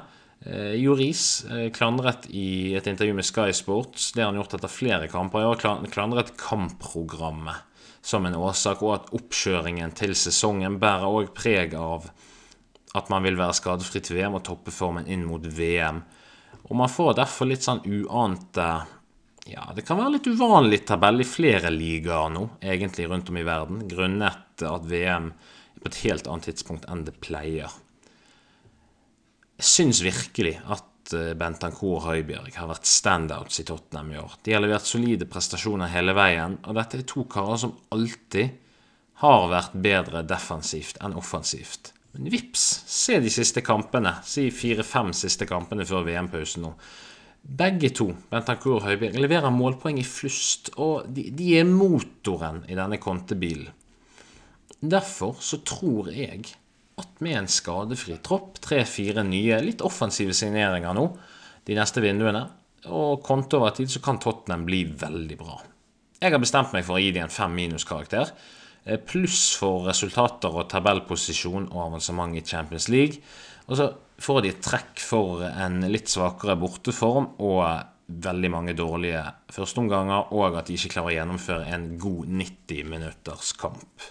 Eh, 0.45 0.73
Joris 0.81 1.45
eh, 1.51 1.69
klandret 1.75 2.29
i 2.33 2.73
et 2.77 2.89
intervju 2.89 3.17
med 3.17 3.29
Sky 3.29 3.53
Sports 3.57 4.11
det 4.13 4.25
har 4.25 4.33
han 4.33 4.41
gjort 4.41 4.57
etter 4.57 4.73
flere 4.73 5.09
kamper. 5.13 5.45
i 5.45 5.51
år, 5.51 5.89
klandret 5.93 6.37
kampprogrammet 6.41 7.71
som 8.05 8.27
en 8.27 8.37
årsak, 8.37 8.83
og 8.85 8.95
at 8.99 9.13
oppkjøringen 9.17 9.93
til 9.97 10.13
sesongen 10.17 10.77
bærer 10.81 11.09
òg 11.09 11.33
preg 11.37 11.77
av 11.77 12.11
at 12.95 13.09
man 13.11 13.25
vil 13.25 13.39
være 13.39 13.57
skadefri 13.57 14.03
til 14.05 14.21
VM 14.21 14.37
og 14.39 14.45
toppe 14.47 14.73
formen 14.75 15.09
inn 15.11 15.25
mot 15.27 15.43
VM. 15.43 16.03
Og 16.69 16.77
man 16.79 16.93
får 16.93 17.17
derfor 17.19 17.49
litt 17.49 17.65
sånn 17.65 17.83
uante 17.85 18.69
Ja, 19.45 19.67
det 19.77 19.85
kan 19.85 19.99
være 20.01 20.17
litt 20.17 20.29
uvanlig 20.31 20.85
tabell 20.89 21.21
i 21.21 21.29
flere 21.29 21.69
ligaer 21.73 22.31
nå, 22.33 22.47
egentlig 22.65 23.09
rundt 23.11 23.29
om 23.29 23.37
i 23.37 23.45
verden, 23.45 23.83
grunnet 23.91 24.65
at 24.65 24.89
VM 24.89 25.31
er 25.35 25.83
på 25.83 25.91
et 25.91 26.01
helt 26.07 26.29
annet 26.31 26.49
tidspunkt 26.49 26.89
enn 26.89 27.05
det 27.05 27.19
pleier. 27.21 27.73
Jeg 29.61 29.69
syns 29.69 30.01
virkelig 30.03 30.57
at 30.65 31.13
eh, 31.15 31.35
Bentancour 31.39 31.99
og 31.99 32.07
Høibjerg 32.09 32.57
har 32.57 32.71
vært 32.73 32.89
standouts 32.89 33.61
i 33.61 33.67
Tottenham 33.69 34.15
i 34.15 34.19
år. 34.23 34.39
De 34.43 34.57
har 34.57 34.65
levert 34.65 34.89
solide 34.89 35.29
prestasjoner 35.31 35.93
hele 35.93 36.17
veien, 36.17 36.57
og 36.65 36.81
dette 36.81 37.03
er 37.03 37.09
to 37.09 37.27
karer 37.31 37.61
som 37.61 37.77
alltid 37.95 38.57
har 39.21 39.51
vært 39.53 39.77
bedre 39.85 40.25
defensivt 40.27 40.99
enn 41.05 41.15
offensivt. 41.21 41.93
Men 42.15 42.33
vips, 42.33 42.65
se 42.89 43.21
de 43.21 43.31
siste 43.33 43.61
kampene. 43.67 44.17
Si 44.27 44.49
fire-fem 44.55 45.13
siste 45.15 45.47
kampene 45.51 45.87
før 45.87 46.07
VM-pausen 46.09 46.65
nå. 46.65 46.73
Begge 47.45 47.91
to, 47.93 48.09
Bentancour 48.33 48.79
og 48.79 48.87
Høibjerg, 48.87 49.19
leverer 49.21 49.53
målpoeng 49.53 49.99
i 50.01 50.07
flust, 50.09 50.73
og 50.81 51.11
de, 51.13 51.27
de 51.37 51.51
er 51.61 51.69
motoren 51.69 52.63
i 52.71 52.77
denne 52.79 52.97
kontebilen. 53.03 53.69
Derfor 54.81 55.37
så 55.45 55.61
tror 55.65 56.11
jeg 56.13 56.43
at 57.01 57.21
med 57.25 57.37
en 57.39 57.51
skadefri 57.51 58.17
tropp, 58.25 58.59
tre-fire 58.65 59.25
nye, 59.27 59.61
litt 59.65 59.85
offensive 59.85 60.35
signeringer 60.37 60.97
nå 60.97 61.07
de 61.69 61.77
neste 61.77 62.03
vinduene, 62.05 62.45
og 62.85 63.23
konto 63.25 63.61
over 63.61 63.73
tid, 63.77 63.89
så 63.93 64.03
kan 64.05 64.21
Tottenham 64.21 64.67
bli 64.69 64.83
veldig 65.01 65.39
bra. 65.41 65.57
Jeg 66.21 66.33
har 66.33 66.41
bestemt 66.41 66.75
meg 66.75 66.85
for 66.87 66.99
å 66.99 67.03
gi 67.03 67.13
dem 67.17 67.27
en 67.27 67.33
fem 67.33 67.53
minus-karakter, 67.57 68.33
eh, 68.85 69.01
pluss 69.01 69.55
for 69.61 69.89
resultater 69.89 70.53
og 70.53 70.69
tabellposisjon 70.73 71.71
og 71.73 71.81
avansement 71.87 72.37
i 72.37 72.45
Champions 72.45 72.89
League. 72.89 73.21
Og 73.69 73.79
så 73.79 73.89
får 74.21 74.41
de 74.45 74.55
trekk 74.63 75.01
for 75.03 75.45
en 75.49 75.81
litt 75.91 76.11
svakere 76.13 76.57
borteform 76.61 77.33
og 77.43 77.65
veldig 78.07 78.51
mange 78.53 78.75
dårlige 78.77 79.23
førsteomganger, 79.55 80.33
og 80.37 80.59
at 80.59 80.69
de 80.69 80.77
ikke 80.77 80.93
klarer 80.97 81.15
å 81.15 81.17
gjennomføre 81.19 81.71
en 81.73 81.87
god 82.01 82.29
90 82.29 82.91
minutters 82.91 83.55
kamp. 83.57 84.11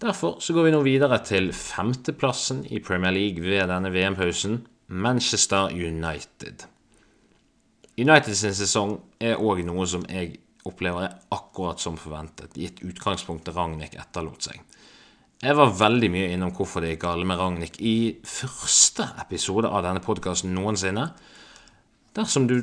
Derfor 0.00 0.38
så 0.40 0.54
går 0.56 0.68
vi 0.68 0.72
nå 0.72 0.80
videre 0.86 1.18
til 1.26 1.50
femteplassen 1.52 2.62
i 2.72 2.80
Premier 2.80 3.12
League 3.12 3.42
ved 3.44 3.68
denne 3.68 3.90
VM-pausen 3.92 4.62
Manchester 4.86 5.74
United. 5.74 6.64
United 8.00 8.38
sin 8.38 8.56
sesong 8.56 8.96
er 9.20 9.42
òg 9.42 9.60
noe 9.66 9.84
som 9.90 10.06
jeg 10.08 10.38
opplever 10.64 11.04
er 11.04 11.18
akkurat 11.34 11.82
som 11.82 11.98
forventet, 12.00 12.56
gitt 12.56 12.80
utgangspunktet 12.86 13.56
Ragnhild 13.56 13.98
etterlot 14.00 14.48
seg. 14.48 14.62
Jeg 15.40 15.56
var 15.56 15.70
veldig 15.72 16.08
mye 16.12 16.32
innom 16.34 16.50
hvorfor 16.52 16.84
det 16.84 16.90
gikk 16.90 17.06
galt 17.06 17.24
med 17.24 17.38
Ragnhild 17.40 17.78
i 17.80 18.12
første 18.28 19.06
episode 19.22 19.70
av 19.72 19.86
denne 19.86 20.02
podkasten 20.04 20.52
noensinne. 20.52 21.06
Dersom 22.12 22.44
du 22.50 22.58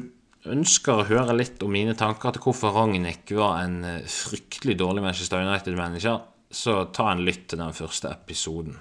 ønsker 0.46 1.02
å 1.02 1.08
høre 1.10 1.34
litt 1.34 1.64
om 1.66 1.74
mine 1.74 1.96
tanker 1.98 2.36
til 2.36 2.44
hvorfor 2.46 2.76
Ragnhild 2.76 3.34
var 3.34 3.64
en 3.64 3.80
fryktelig 4.06 4.78
dårlig 4.78 5.08
Manchester 5.08 5.42
United-manager, 5.42 6.22
så 6.54 6.84
ta 6.94 7.10
en 7.10 7.26
lytt 7.26 7.48
til 7.50 7.64
den 7.64 7.74
første 7.74 8.14
episoden. 8.14 8.78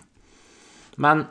Men 1.00 1.24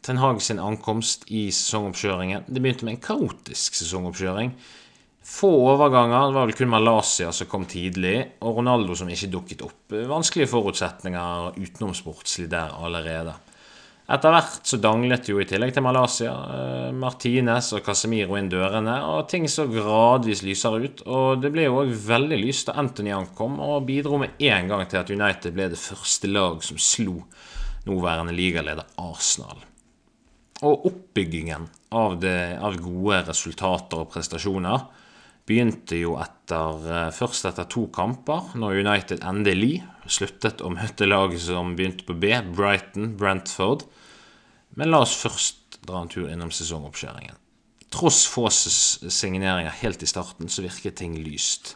Ten 0.00 0.22
Hag 0.24 0.40
sin 0.40 0.62
ankomst 0.62 1.26
i 1.28 1.50
sesongoppkjøringen 1.52 2.48
Det 2.48 2.62
begynte 2.64 2.86
med 2.88 2.96
en 2.96 3.04
kaotisk 3.04 3.76
sesongoppkjøring. 3.76 4.54
Få 5.22 5.50
overganger. 5.74 6.26
Det 6.26 6.34
var 6.34 6.48
vel 6.48 6.56
kun 6.56 6.72
Malaysia 6.72 7.32
som 7.32 7.48
kom 7.50 7.66
tidlig, 7.68 8.16
og 8.40 8.56
Ronaldo 8.60 8.96
som 8.96 9.10
ikke 9.12 9.28
dukket 9.30 9.62
opp. 9.66 9.92
Vanskelige 10.08 10.48
forutsetninger 10.50 11.60
utenomsportslig 11.60 12.48
der 12.50 12.72
allerede. 12.80 13.36
Etter 14.10 14.32
hvert 14.34 14.66
så 14.66 14.78
danglet 14.82 15.28
jo 15.30 15.38
i 15.38 15.46
tillegg 15.46 15.70
til 15.76 15.84
Malaysia 15.86 16.32
eh, 16.50 16.88
Martinez 16.96 17.68
og 17.76 17.84
Casemiro 17.86 18.34
inn 18.40 18.48
dørene, 18.50 18.96
og 19.06 19.28
ting 19.30 19.46
så 19.46 19.68
gradvis 19.70 20.42
lysere 20.42 20.80
ut. 20.82 21.02
Og 21.06 21.44
det 21.44 21.52
ble 21.54 21.68
jo 21.68 21.78
òg 21.84 21.92
veldig 22.08 22.40
lyst 22.40 22.66
da 22.70 22.74
Anthony 22.80 23.12
ankom, 23.14 23.60
og 23.62 23.84
bidro 23.86 24.18
med 24.18 24.40
en 24.42 24.72
gang 24.72 24.82
til 24.90 24.98
at 25.02 25.12
United 25.14 25.54
ble 25.54 25.68
det 25.70 25.78
første 25.78 26.30
lag 26.32 26.58
som 26.66 26.80
slo 26.80 27.20
nåværende 27.86 28.34
ligaleder 28.34 28.88
Arsenal. 28.98 29.62
Og 30.66 30.88
oppbyggingen 30.90 31.68
av, 31.94 32.18
det, 32.20 32.58
av 32.58 32.80
gode 32.82 33.22
resultater 33.30 34.02
og 34.02 34.10
prestasjoner 34.10 34.88
begynte 35.50 35.98
jo 35.98 36.14
etter, 36.22 36.84
eh, 36.86 37.10
først 37.14 37.48
etter 37.50 37.66
to 37.70 37.88
kamper, 37.92 38.54
når 38.54 38.80
United 38.84 39.24
endelig 39.26 39.80
sluttet 40.06 40.62
å 40.62 40.70
møte 40.72 41.08
laget 41.08 41.42
som 41.44 41.74
begynte 41.76 42.06
på 42.06 42.16
B, 42.18 42.32
Brighton, 42.54 43.16
Brentford. 43.18 43.84
Men 44.78 44.92
la 44.92 45.02
oss 45.02 45.16
først 45.18 45.80
dra 45.86 46.02
en 46.02 46.10
tur 46.12 46.30
innom 46.30 46.52
sesongoppkjøringen. 46.54 47.36
Tross 47.90 48.22
få 48.30 48.46
signeringer 48.50 49.74
helt 49.82 50.02
i 50.02 50.06
starten, 50.06 50.48
så 50.48 50.62
virket 50.62 51.00
ting 51.00 51.16
lyst. 51.18 51.74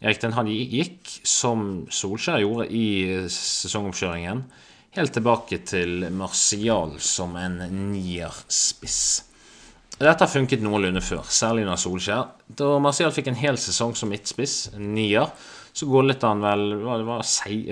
Erik 0.00 0.20
Den 0.22 0.32
hadde 0.32 0.54
gikk, 0.56 1.04
som 1.28 1.86
Solskjær 1.92 2.40
gjorde 2.40 2.70
i 2.72 3.28
sesongoppkjøringen, 3.28 4.44
helt 4.96 5.12
tilbake 5.12 5.60
til 5.68 6.08
Martial 6.16 6.96
som 7.04 7.36
en 7.36 7.60
nierspiss. 7.92 9.29
Dette 10.00 10.24
har 10.24 10.32
funket 10.32 10.62
noenlunde 10.64 11.02
før, 11.04 11.26
særlig 11.28 11.66
under 11.66 11.76
Solskjær. 11.76 12.30
Da 12.56 12.68
Martial 12.80 13.12
fikk 13.12 13.26
en 13.28 13.36
hel 13.36 13.58
sesong 13.60 13.90
som 13.98 14.08
midtspiss, 14.08 14.70
nier, 14.80 15.28
så 15.76 15.84
gullet 15.90 16.24
han 16.24 16.40
vel 16.40 16.62
det 16.72 17.04
var 17.04 17.20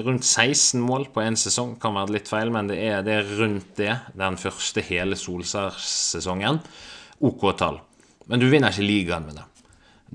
rundt 0.04 0.26
16 0.28 0.82
mål 0.84 1.08
på 1.14 1.24
én 1.24 1.38
sesong. 1.40 1.78
Kan 1.80 1.96
være 1.96 2.18
litt 2.18 2.28
feil, 2.28 2.52
men 2.52 2.68
det 2.68 2.76
er, 2.84 3.00
det 3.06 3.14
er 3.16 3.32
rundt 3.40 3.72
det. 3.80 3.96
Den 4.12 4.36
første 4.38 4.84
hele 4.84 5.16
Solskjær-sesongen. 5.16 6.60
OK 7.24 7.48
tall. 7.58 7.80
Men 8.28 8.44
du 8.44 8.50
vinner 8.52 8.76
ikke 8.76 8.84
ligaen 8.84 9.24
med 9.24 9.40
det. 9.40 9.48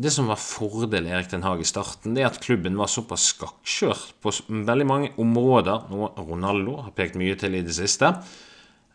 Det 0.06 0.14
som 0.14 0.30
var 0.30 0.42
fordel 0.42 1.10
Erik 1.10 1.34
Den 1.34 1.44
Haag 1.46 1.66
i 1.66 1.70
starten, 1.70 2.14
det 2.14 2.22
er 2.22 2.30
at 2.30 2.42
klubben 2.46 2.78
var 2.78 2.94
såpass 2.94 3.32
skakkjørt 3.34 4.16
på 4.22 4.38
veldig 4.70 4.90
mange 4.90 5.12
områder, 5.22 5.90
noe 5.90 6.14
Ronaldo 6.18 6.80
har 6.86 6.94
pekt 6.98 7.18
mye 7.18 7.38
til 7.42 7.58
i 7.58 7.66
det 7.66 7.74
siste. 7.78 8.14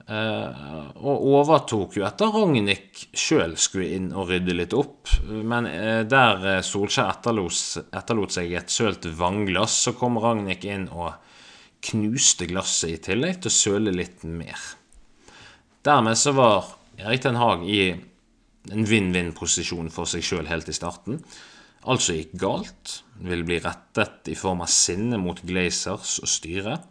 Uh, 0.08 0.88
og 1.04 1.24
overtok 1.36 1.98
jo 1.98 2.04
etter 2.08 2.30
Ragnhild 2.32 3.02
sjøl 3.12 3.58
skulle 3.60 3.90
inn 3.92 4.06
og 4.16 4.30
rydde 4.30 4.54
litt 4.56 4.76
opp. 4.76 5.10
Men 5.28 5.68
uh, 5.68 6.00
der 6.08 6.62
Solskjær 6.64 7.18
etterlot, 7.20 8.32
seg 8.32 8.54
et 8.56 8.72
sølt 8.72 9.04
vannglass, 9.18 9.76
så 9.84 9.92
kom 9.98 10.16
Ragnhild 10.22 10.64
inn 10.64 10.88
og 10.88 11.12
knuste 11.84 12.48
glasset 12.48 12.94
i 12.94 13.02
tillegg 13.10 13.42
til 13.42 13.52
å 13.52 13.58
søle 13.58 13.92
litt 13.94 14.24
mer. 14.24 14.58
Dermed 15.84 16.18
så 16.18 16.32
var 16.34 16.72
Erik 16.98 17.22
Den 17.26 17.38
Haag 17.38 17.68
i 17.68 17.82
en 18.72 18.88
vinn-vinn-posisjon 18.88 19.92
for 19.92 20.08
seg 20.08 20.24
sjøl 20.24 20.48
helt 20.48 20.68
i 20.68 20.76
starten. 20.76 21.20
Alt 21.88 22.04
som 22.04 22.16
gikk 22.16 22.34
galt, 22.40 23.02
ville 23.22 23.46
bli 23.46 23.60
rettet 23.62 24.32
i 24.32 24.36
form 24.36 24.64
av 24.64 24.72
sinne 24.72 25.20
mot 25.20 25.40
Glazers 25.46 26.18
og 26.24 26.32
styret 26.32 26.84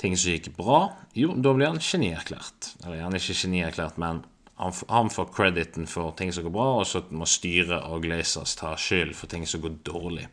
ting 0.00 0.16
som 0.16 0.32
gikk 0.32 0.50
bra, 0.56 0.86
jo, 1.16 1.34
da 1.36 1.52
blir 1.54 1.68
han 1.68 1.82
genierklært. 1.84 2.72
Eller 2.84 3.02
gjerne 3.02 3.20
ikke 3.20 3.38
genierklært, 3.42 3.98
men 4.00 4.22
han, 4.60 4.76
han, 4.88 5.10
får 5.12 5.30
crediten 5.36 5.88
for 5.88 6.14
ting 6.16 6.32
som 6.32 6.46
går 6.46 6.54
bra, 6.54 6.68
og 6.80 6.88
så 6.88 7.04
må 7.16 7.28
styret 7.28 7.84
og 7.88 8.04
Glazers 8.04 8.56
ta 8.60 8.74
skyld 8.80 9.14
for 9.16 9.32
ting 9.32 9.46
som 9.48 9.62
går 9.64 9.78
dårlig. 9.88 10.26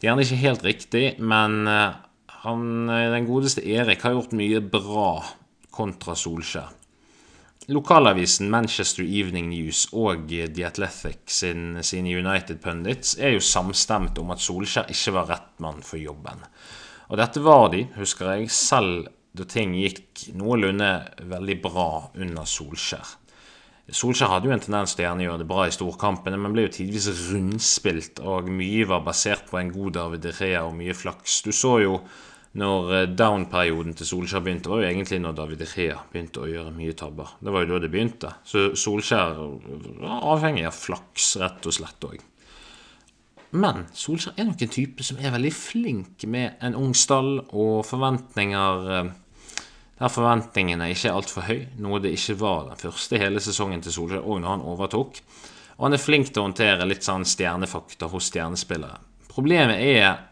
Det 0.00 0.06
er 0.06 0.10
gjerne 0.10 0.24
ikke 0.24 0.44
helt 0.44 0.64
riktig, 0.64 1.04
men 1.20 1.68
eh, 1.68 1.96
han, 2.44 2.66
eh, 2.88 3.08
den 3.12 3.28
godeste 3.28 3.64
Erik 3.68 4.04
har 4.06 4.16
gjort 4.16 4.36
mye 4.36 4.62
bra 4.64 5.10
kontra 5.76 6.16
Solskjær. 6.16 6.76
Lokalavisen 7.70 8.48
Manchester 8.50 9.04
Evening 9.04 9.50
News 9.52 9.84
og 9.92 10.24
The 10.32 10.64
Athletic 10.66 11.28
sin, 11.30 11.76
sine 11.86 12.16
United 12.16 12.58
Pundits 12.64 13.12
er 13.20 13.36
jo 13.36 13.42
samstemt 13.44 14.18
om 14.18 14.32
at 14.34 14.42
Solskjær 14.42 14.88
ikke 14.90 15.14
var 15.14 15.28
rett 15.30 15.52
mann 15.62 15.84
for 15.86 16.00
jobben. 16.00 16.40
Og 17.10 17.18
dette 17.18 17.42
var 17.42 17.72
de, 17.72 17.84
husker 17.98 18.36
jeg, 18.36 18.52
selv 18.54 19.08
da 19.34 19.46
ting 19.46 19.74
gikk 19.78 20.28
noenlunde 20.38 20.90
veldig 21.30 21.56
bra 21.62 21.90
under 22.18 22.46
Solskjær. 22.46 23.16
Solskjær 23.90 24.30
hadde 24.30 24.46
jo 24.46 24.54
en 24.54 24.62
tendens 24.62 24.94
til 24.94 25.02
å 25.02 25.08
gjerne 25.08 25.24
gjøre 25.24 25.42
det 25.42 25.48
bra 25.50 25.66
i 25.66 25.74
storkampene, 25.74 26.38
men 26.38 26.54
ble 26.54 26.68
jo 26.68 26.74
tidvis 26.76 27.08
rundspilt, 27.32 28.22
og 28.22 28.50
mye 28.54 28.86
var 28.86 29.02
basert 29.06 29.50
på 29.50 29.58
en 29.58 29.72
god 29.74 29.96
David 29.98 30.28
Rea 30.38 30.62
og 30.68 30.76
mye 30.78 30.94
flaks. 30.94 31.40
Du 31.46 31.50
så 31.54 31.80
jo 31.82 31.96
når 32.60 32.94
eh, 32.94 33.08
down-perioden 33.18 33.98
til 33.98 34.06
Solskjær 34.06 34.46
begynte, 34.46 34.70
var 34.70 34.84
jo 34.84 34.90
egentlig 34.90 35.20
når 35.22 35.36
David 35.42 35.66
Rea 35.74 35.98
begynte 36.12 36.44
å 36.44 36.50
gjøre 36.50 36.74
mye 36.74 36.94
tabber. 36.98 37.34
Det 37.42 37.54
var 37.54 37.66
jo 37.66 37.72
da 37.72 37.82
det 37.82 37.90
begynte. 37.90 38.34
Så 38.46 38.70
Solskjær 38.78 39.38
var 40.02 40.28
avhengig 40.36 40.66
av 40.70 40.78
flaks, 40.78 41.34
rett 41.42 41.70
og 41.70 41.78
slett 41.78 42.10
òg. 42.10 42.29
Men 43.50 43.88
Solskjær 43.96 44.36
er 44.38 44.46
nok 44.46 44.60
en 44.62 44.70
type 44.70 45.04
som 45.06 45.18
er 45.18 45.32
veldig 45.34 45.50
flink 45.54 46.26
med 46.30 46.60
en 46.62 46.76
ung 46.78 46.92
stall 46.94 47.40
og 47.48 47.82
forventninger 47.88 48.90
eh, 48.94 49.10
der 50.00 50.08
forventningene 50.08 50.86
ikke 50.94 51.10
er 51.10 51.16
altfor 51.18 51.44
høy, 51.44 51.64
noe 51.82 51.98
det 52.00 52.14
ikke 52.16 52.38
var 52.40 52.70
den 52.70 52.78
første 52.80 53.18
hele 53.20 53.40
sesongen 53.44 53.82
til 53.84 53.92
Solskjær 53.92 54.24
òg 54.24 54.38
når 54.40 54.54
han 54.54 54.62
overtok. 54.72 55.18
Og 55.76 55.86
han 55.86 55.96
er 55.96 56.00
flink 56.00 56.30
til 56.30 56.40
å 56.40 56.46
håndtere 56.46 56.86
litt 56.88 57.04
sånn 57.04 57.26
stjernefakta 57.28 58.08
hos 58.08 58.30
stjernespillere. 58.30 58.96
Problemet 59.28 59.82
er 59.84 60.22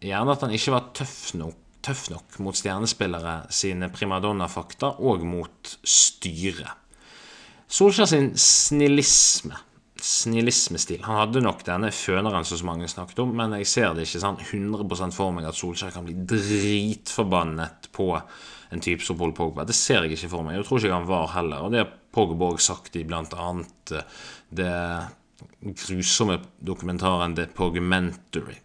gjerne 0.00 0.32
at 0.32 0.46
han 0.46 0.54
ikke 0.56 0.72
var 0.72 0.88
tøff 0.96 1.34
nok, 1.36 1.58
tøff 1.84 2.06
nok 2.12 2.38
mot 2.44 2.56
stjernespillere 2.56 3.34
sine 3.52 3.90
primadonna-fakta 3.92 4.94
og 5.04 5.26
mot 5.28 5.74
styret. 5.84 6.72
Solskjær 7.70 8.08
sin 8.08 8.32
snillisme 8.40 9.60
snillismestil. 10.04 11.02
Han 11.06 11.18
hadde 11.22 11.42
nok 11.44 11.64
denne 11.66 11.90
føneren 11.94 12.46
som 12.46 12.62
mange 12.68 12.88
snakket 12.90 13.22
om, 13.24 13.34
men 13.36 13.54
jeg 13.58 13.68
ser 13.70 13.94
det 13.96 14.06
ikke 14.06 14.22
sånn 14.22 14.40
100 14.42 15.14
for 15.16 15.34
meg 15.36 15.48
at 15.48 15.58
Solskjær 15.58 15.94
kan 15.94 16.06
bli 16.06 16.16
dritforbannet 16.28 17.90
på 17.96 18.12
en 18.70 18.82
type 18.84 19.04
som 19.04 19.18
Paul 19.18 19.34
Pogba. 19.36 19.66
Det 19.66 19.76
ser 19.76 20.04
jeg 20.06 20.16
ikke 20.16 20.32
for 20.32 20.46
meg. 20.46 20.58
Jeg 20.58 20.68
tror 20.68 20.82
ikke 20.82 20.98
han 20.98 21.08
var 21.08 21.32
heller. 21.34 21.64
Og 21.66 21.72
det 21.74 21.82
har 21.82 21.94
Pogba 22.14 22.52
òg 22.52 22.60
sagt 22.62 22.98
i 22.98 23.06
bl.a. 23.06 23.22
annet 23.22 23.94
det 24.54 24.74
grusomme 25.60 26.38
dokumentaren 26.58 27.34
The 27.38 27.48
Pogmentary. 27.54 28.58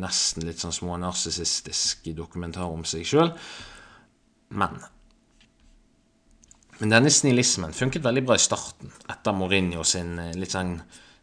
Nesten 0.00 0.46
litt 0.46 0.62
sånn 0.62 0.74
smånarsissistisk 0.74 2.08
dokumentar 2.16 2.70
om 2.70 2.86
seg 2.88 3.04
sjøl. 3.08 3.34
Men 4.56 4.80
men 6.80 6.92
denne 6.94 7.12
snillismen 7.12 7.76
funket 7.76 8.04
veldig 8.04 8.24
bra 8.24 8.36
i 8.38 8.42
starten, 8.42 8.92
etter 9.12 9.36
Mourinho 9.36 9.84
sin 9.84 10.18
eh, 10.18 10.34
litt 10.38 10.56
sånn 10.56 10.78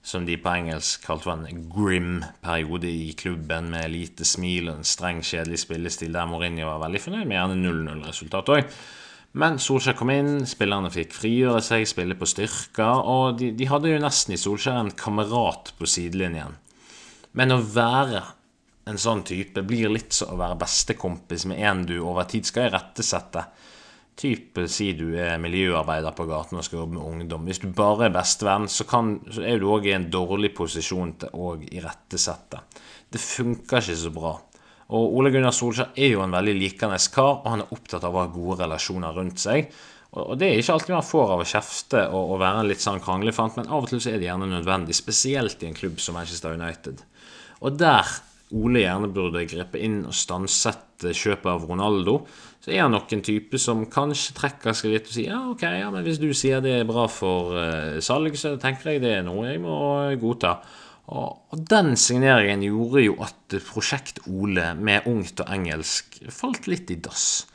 som 0.07 0.23
de 0.23 0.37
på 0.39 0.51
engelsk 0.53 1.03
kalte 1.03 1.33
en 1.33 1.65
grim 1.67 2.21
periode 2.45 2.87
i 2.87 3.09
klubben, 3.17 3.71
med 3.73 3.89
lite 3.91 4.23
smil 4.25 4.69
og 4.69 4.77
en 4.77 4.87
streng, 4.87 5.19
kjedelig 5.25 5.65
spillestil, 5.65 6.13
der 6.15 6.29
Mourinho 6.29 6.69
var 6.69 6.85
veldig 6.85 7.01
fornøyd 7.03 7.27
med 7.27 7.35
gjerne 7.35 7.57
0-0-resultat 7.65 8.53
òg. 8.55 8.77
Men 9.37 9.59
Solskjær 9.61 9.97
kom 9.99 10.13
inn, 10.13 10.31
spillerne 10.47 10.89
fikk 10.93 11.11
frigjøre 11.17 11.59
seg, 11.65 11.83
spille 11.89 12.15
på 12.17 12.29
styrker, 12.29 13.03
og 13.03 13.41
de, 13.41 13.51
de 13.57 13.67
hadde 13.67 13.91
jo 13.91 13.99
nesten 14.01 14.37
i 14.37 14.39
Solskjær 14.39 14.79
en 14.79 14.93
kamerat 14.97 15.73
på 15.77 15.89
sidelinjen. 15.89 16.55
Men 17.37 17.53
å 17.53 17.59
være 17.59 18.23
en 18.87 19.01
sånn 19.01 19.25
type 19.27 19.61
blir 19.67 19.91
litt 19.91 20.15
som 20.15 20.31
å 20.31 20.39
være 20.39 20.61
bestekompis 20.61 21.45
med 21.51 21.59
en 21.67 21.83
du 21.89 21.97
over 21.99 22.29
tid 22.31 22.47
skal 22.47 22.69
irettesette. 22.69 23.43
Type 24.17 24.63
si 24.71 24.91
du 24.97 25.11
er 25.13 25.37
miljøarbeider 25.41 26.15
på 26.17 26.25
gaten 26.25 26.57
og 26.57 26.65
skal 26.65 26.81
jobbe 26.81 26.97
med 26.97 27.05
ungdom. 27.05 27.43
Hvis 27.45 27.61
du 27.61 27.67
bare 27.75 28.07
er 28.07 28.15
bestevenn, 28.15 28.65
så, 28.71 28.87
kan, 28.89 29.19
så 29.29 29.43
er 29.45 29.61
du 29.61 29.67
òg 29.69 29.85
i 29.85 29.93
en 29.93 30.07
dårlig 30.13 30.55
posisjon 30.57 31.13
til 31.21 31.35
å 31.37 31.51
irettesette. 31.61 32.63
Det 33.13 33.21
funker 33.21 33.83
ikke 33.83 33.99
så 34.01 34.13
bra. 34.15 34.33
Og 34.87 35.17
Ole 35.19 35.29
Gunnar 35.33 35.53
Solskjær 35.53 35.93
er 35.99 36.13
jo 36.13 36.23
en 36.23 36.33
veldig 36.33 36.55
likende 36.57 36.97
kar, 37.13 37.43
og 37.43 37.51
han 37.51 37.61
er 37.61 37.75
opptatt 37.75 38.07
av 38.07 38.15
å 38.15 38.23
ha 38.23 38.31
gode 38.31 38.61
relasjoner 38.63 39.13
rundt 39.19 39.43
seg. 39.43 39.69
Og 40.17 40.37
det 40.39 40.47
er 40.47 40.61
ikke 40.61 40.77
alltid 40.77 40.95
man 40.95 41.05
får 41.05 41.33
av 41.33 41.43
å 41.43 41.49
kjefte 41.51 42.03
og, 42.07 42.31
og 42.33 42.39
være 42.41 42.63
en 42.63 42.69
litt 42.71 42.81
sånn 42.81 43.03
kranglefant, 43.03 43.59
men 43.59 43.67
av 43.67 43.83
og 43.83 43.91
til 43.91 44.01
så 44.01 44.13
er 44.13 44.21
det 44.21 44.29
gjerne 44.29 44.47
nødvendig, 44.49 44.95
spesielt 44.97 45.61
i 45.61 45.69
en 45.69 45.77
klubb 45.77 45.99
som 46.01 46.15
Manchester 46.17 46.55
United. 46.57 47.03
Og 47.61 47.77
der 47.77 48.15
Ole 48.55 48.85
gjerne 48.85 49.09
burde 49.11 49.43
gripe 49.49 49.79
inn 49.83 50.05
og 50.07 50.15
stansette 50.15 51.11
kjøpet 51.11 51.49
av 51.51 51.65
Ronaldo, 51.67 52.21
så 52.67 52.73
er 52.75 52.81
han 52.83 52.91
nok 52.91 53.13
en 53.15 53.21
type 53.23 53.59
som 53.63 53.85
kanskje 53.87 54.33
trekker 54.35 54.75
seg 54.75 54.91
litt 54.91 55.05
og 55.07 55.13
sier 55.15 55.29
ja, 55.31 55.37
ok, 55.53 55.61
ja, 55.71 55.87
men 55.93 56.03
hvis 56.03 56.17
du 56.19 56.27
sier 56.35 56.59
det 56.59 56.73
er 56.81 56.89
bra 56.89 57.05
for 57.07 57.53
uh, 57.55 57.99
salg, 58.03 58.35
så 58.35 58.57
tenker 58.59 58.91
jeg 58.91 59.05
det 59.05 59.13
er 59.15 59.23
noe 59.23 59.45
jeg 59.47 59.61
må 59.63 59.77
godta. 60.19 60.57
Og, 61.07 61.47
og 61.55 61.61
den 61.71 61.93
signeringen 61.95 62.65
gjorde 62.67 63.05
jo 63.05 63.15
at 63.23 63.55
Prosjekt 63.69 64.19
Ole 64.27 64.73
med 64.75 65.07
ungt 65.07 65.39
og 65.45 65.53
engelsk 65.55 66.19
falt 66.27 66.67
litt 66.67 66.91
i 66.91 66.99
dass. 66.99 67.45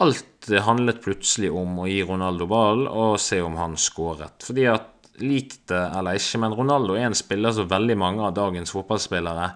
Alt 0.00 0.48
handlet 0.64 1.04
plutselig 1.04 1.52
om 1.52 1.76
å 1.82 1.90
gi 1.90 2.00
Ronaldo 2.08 2.48
ballen 2.48 2.88
og 2.88 3.20
se 3.20 3.42
om 3.44 3.60
han 3.60 3.76
skåret. 3.76 4.40
Fordi 4.48 4.64
at 4.72 5.10
lik 5.20 5.58
det 5.68 5.82
eller 5.98 6.16
ikke, 6.16 6.40
men 6.40 6.56
Ronaldo 6.56 6.96
er 6.96 7.10
en 7.10 7.18
spiller 7.18 7.52
som 7.52 7.68
veldig 7.68 8.00
mange 8.00 8.24
av 8.24 8.32
dagens 8.40 8.72
fotballspillere 8.72 9.50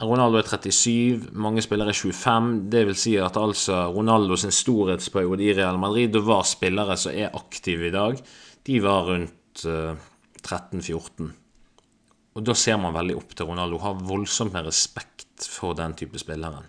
Ronaldo 0.00 0.38
er 0.40 0.46
37, 0.48 1.34
mange 1.36 1.60
spillere 1.60 1.92
er 1.92 1.98
25. 1.98 2.52
Det 2.72 2.84
vil 2.88 2.96
si 2.96 3.16
at 3.20 3.36
altså 3.36 3.82
Ronaldo 3.92 4.38
sin 4.40 4.54
storhetsperiode 4.54 5.44
i 5.44 5.52
Real 5.52 5.78
Madrid, 5.78 6.12
Det 6.12 6.22
var 6.24 6.46
spillere 6.48 6.96
som 6.96 7.12
er 7.12 7.34
aktive 7.36 7.88
i 7.88 7.92
dag, 7.92 8.16
de 8.66 8.78
var 8.82 9.04
rundt 9.10 9.66
uh, 9.66 9.92
eh, 9.92 9.96
13-14. 10.42 11.28
Og 12.36 12.44
da 12.44 12.54
ser 12.54 12.76
man 12.80 12.94
veldig 12.94 13.16
opp 13.16 13.36
til 13.36 13.46
Ronaldo, 13.46 13.78
har 13.78 14.00
voldsomt 14.00 14.52
med 14.52 14.66
respekt 14.66 15.44
for 15.44 15.76
den 15.76 15.94
type 15.94 16.18
spillere. 16.18 16.64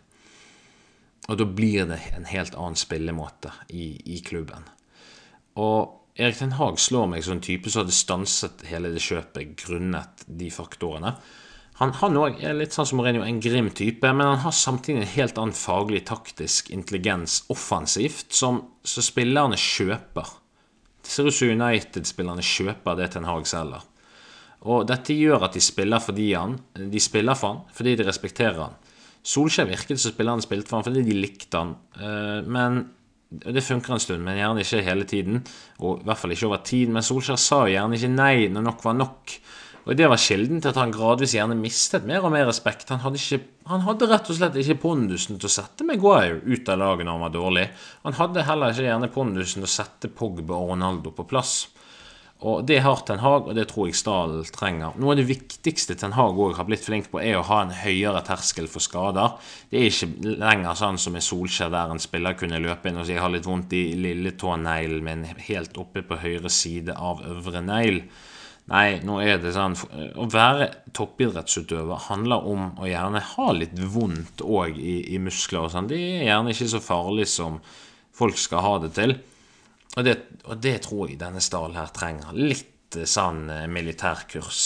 Og 1.28 1.39
da 1.39 1.46
blir 1.46 1.88
det 1.88 2.00
en 2.15 2.28
helt 2.28 2.56
annen 2.56 2.80
spillemåte 2.80 3.52
i, 3.70 3.98
i 4.06 4.20
klubben. 4.24 4.67
Og 5.60 6.13
Erik 6.17 6.38
Ten 6.39 6.56
Hag 6.58 6.80
slår 6.80 7.10
meg 7.12 7.26
som 7.26 7.38
en 7.38 7.43
type 7.43 7.70
som 7.70 7.84
hadde 7.84 7.96
stanset 7.96 8.63
hele 8.70 8.93
det 8.93 9.04
kjøpet 9.04 9.58
grunnet 9.60 10.24
de 10.28 10.48
faktorene. 10.54 11.15
Han, 11.78 11.92
han 12.00 12.18
er 12.42 12.56
litt 12.58 12.74
sånn 12.74 12.88
som 12.90 12.98
Mourinho, 12.98 13.22
en 13.22 13.42
grim 13.44 13.70
type, 13.70 14.10
men 14.10 14.26
han 14.26 14.42
har 14.42 14.56
samtidig 14.56 15.04
en 15.04 15.12
helt 15.12 15.38
annen 15.38 15.54
faglig, 15.54 16.08
taktisk 16.10 16.72
intelligens 16.74 17.44
offensivt, 17.54 18.32
som, 18.34 18.63
som 18.82 19.06
spillerne 19.06 19.60
kjøper. 19.62 20.32
Det 21.06 21.13
ser 21.13 21.30
ut 21.30 21.38
som 21.38 21.54
United-spillerne 21.54 22.44
kjøper 22.44 22.98
det 22.98 23.12
Ten 23.13 23.30
Hag 23.30 23.46
selger. 23.48 23.86
Og 24.68 24.88
dette 24.90 25.13
gjør 25.13 25.46
at 25.46 25.54
de 25.54 25.62
spiller 25.62 26.02
fordi 26.02 26.32
han 26.34 26.56
De 26.74 27.00
spiller 27.00 27.38
for 27.38 27.54
han 27.54 27.76
fordi 27.78 27.94
de 28.00 28.08
respekterer 28.08 28.58
han. 28.58 28.74
Solskjær 29.28 29.70
virket 29.70 30.02
som 30.02 30.13
spillerne 30.16 30.44
spilte 30.44 30.72
for 30.72 30.80
han 30.80 30.88
fordi 30.88 31.04
de 31.06 31.18
likte 31.22 31.62
han. 31.62 31.76
Eh, 32.00 32.40
men 32.48 32.82
det 33.28 33.63
funker 33.63 33.94
en 33.94 34.02
stund, 34.02 34.24
men 34.24 34.40
gjerne 34.40 34.63
ikke 34.63 34.84
hele 34.88 35.08
tiden. 35.08 35.42
Og 35.84 36.02
i 36.02 36.08
hvert 36.08 36.20
fall 36.20 36.34
ikke 36.34 36.48
over 36.50 36.62
tid. 36.66 36.92
Men 36.92 37.06
Solskjær 37.06 37.40
sa 37.42 37.62
gjerne 37.70 38.00
ikke 38.00 38.12
nei 38.13 38.48
når 38.52 38.66
nok 38.70 38.86
var 38.88 38.98
nok. 38.98 39.38
Og 39.88 39.95
Det 39.95 40.08
var 40.12 40.19
kilden 40.19 40.60
til 40.60 40.73
at 40.73 40.80
han 40.82 40.91
gradvis 40.91 41.34
gjerne 41.38 41.56
mistet 41.56 42.04
mer 42.08 42.26
og 42.28 42.34
mer 42.34 42.50
respekt. 42.50 42.89
Han 42.91 43.00
hadde, 43.06 43.21
ikke, 43.21 43.39
han 43.71 43.86
hadde 43.86 44.10
rett 44.12 44.28
og 44.28 44.36
slett 44.36 44.60
ikke 44.60 44.82
pondusen 44.84 45.39
til 45.39 45.47
å 45.47 45.54
sette 45.54 45.88
Maguire 45.88 46.41
ut 46.43 46.67
av 46.73 46.82
laget 46.82 47.08
når 47.08 47.15
han 47.15 47.23
var 47.23 47.36
dårlig. 47.38 47.65
Han 48.04 48.17
hadde 48.19 48.43
heller 48.50 48.76
ikke 48.76 48.89
gjerne 48.89 49.12
pondusen 49.15 49.63
til 49.63 49.69
å 49.69 49.76
sette 49.78 50.12
Pogba 50.12 50.60
og 50.60 50.73
Ronaldo 50.73 51.15
på 51.15 51.23
plass. 51.30 51.56
Og 52.45 52.67
Det 52.67 52.82
har 52.86 53.00
Ten 53.08 53.23
Hag, 53.23 53.47
og 53.47 53.56
det 53.56 53.65
tror 53.71 53.88
jeg 53.88 53.97
Stahl 53.97 54.36
trenger. 54.54 55.00
Noe 55.00 55.15
av 55.15 55.21
det 55.21 55.26
viktigste 55.32 55.95
Ten 55.97 56.13
Hag 56.13 56.38
har 56.60 56.67
blitt 56.67 56.84
flink 56.86 57.08
på, 57.10 57.23
er 57.23 57.39
å 57.39 57.47
ha 57.47 57.63
en 57.63 57.73
høyere 57.73 58.21
terskel 58.28 58.67
for 58.69 58.84
skader. 58.84 59.39
Det 59.71 59.80
er 59.80 59.88
ikke 59.89 60.36
lenger 60.43 60.78
sånn 60.78 61.00
som 61.02 61.15
i 61.17 61.23
Solskjær, 61.23 61.71
der 61.73 61.95
en 61.95 62.04
spiller 62.04 62.38
kunne 62.38 62.60
løpe 62.62 62.91
inn 62.91 63.00
og 63.00 63.08
si 63.08 63.15
jeg 63.15 63.23
har 63.23 63.34
litt 63.34 63.47
vondt 63.47 63.73
i 63.73 63.88
lilletåneglen 63.97 65.08
min 65.08 65.26
helt 65.47 65.80
oppe 65.82 66.04
på 66.06 66.19
høyre 66.21 66.52
side 66.52 66.93
av 66.93 67.23
øvre 67.26 67.63
negl. 67.65 68.04
Nei, 68.67 68.97
nå 69.08 69.21
er 69.23 69.38
det 69.39 69.53
sånn 69.56 69.77
Å 70.19 70.25
være 70.27 70.67
toppidrettsutøver 70.95 72.08
handler 72.10 72.47
om 72.51 72.73
å 72.75 72.89
gjerne 72.89 73.21
ha 73.23 73.47
litt 73.56 73.77
vondt 73.80 74.43
òg 74.43 74.75
i, 74.75 74.99
i, 75.13 75.21
muskler 75.23 75.67
og 75.67 75.71
sånn. 75.71 75.88
Det 75.88 75.99
er 75.99 76.27
gjerne 76.27 76.51
ikke 76.51 76.67
så 76.73 76.82
farlig 76.84 77.30
som 77.32 77.62
folk 78.17 78.39
skal 78.41 78.65
ha 78.65 78.73
det 78.84 78.91
til. 78.97 79.15
Og 79.95 80.03
det, 80.03 80.17
og 80.45 80.60
det 80.62 80.75
tror 80.86 81.08
jeg 81.08 81.21
denne 81.21 81.41
stallen 81.41 81.80
her 81.80 81.93
trenger. 81.95 82.36
Litt 82.36 82.97
eh, 82.99 83.08
sånn 83.08 83.47
eh, 83.53 83.65
militærkurs. 83.71 84.65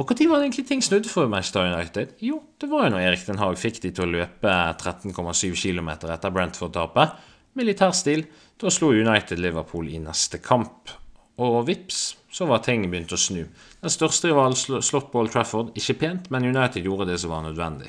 Og 0.00 0.10
når 0.10 0.28
var 0.30 0.40
det 0.40 0.48
egentlig 0.48 0.66
ting 0.68 0.82
snudde 0.84 1.10
for 1.10 1.30
Manchester 1.30 1.70
United? 1.70 2.16
Jo, 2.22 2.40
det 2.60 2.68
var 2.70 2.86
jo 2.86 2.94
når 2.94 3.06
Erik 3.08 3.26
Den 3.26 3.40
Haag 3.42 3.58
fikk 3.58 3.80
de 3.84 3.92
til 3.94 4.06
å 4.06 4.12
løpe 4.18 4.56
13,7 4.80 5.54
km 5.54 5.90
etter 5.94 6.34
Brentford-tapet. 6.34 7.18
Militærstil. 7.58 8.26
Da 8.60 8.70
slo 8.74 8.90
United 8.94 9.38
Liverpool 9.42 9.88
i 9.90 10.02
neste 10.02 10.38
kamp. 10.42 10.92
Og 11.40 11.62
vips, 11.68 12.02
så 12.30 12.46
var 12.46 12.60
ting 12.64 12.84
begynt 12.90 13.14
å 13.16 13.18
snu. 13.18 13.42
Den 13.80 13.92
største 13.92 14.28
rivalen 14.28 14.56
slått 14.56 15.08
på 15.12 15.22
Old 15.22 15.32
Trafford. 15.32 15.72
Ikke 15.78 15.96
pent, 16.02 16.28
men 16.30 16.46
United 16.50 16.84
gjorde 16.84 17.08
det 17.08 17.16
som 17.22 17.32
var 17.32 17.46
nødvendig. 17.46 17.88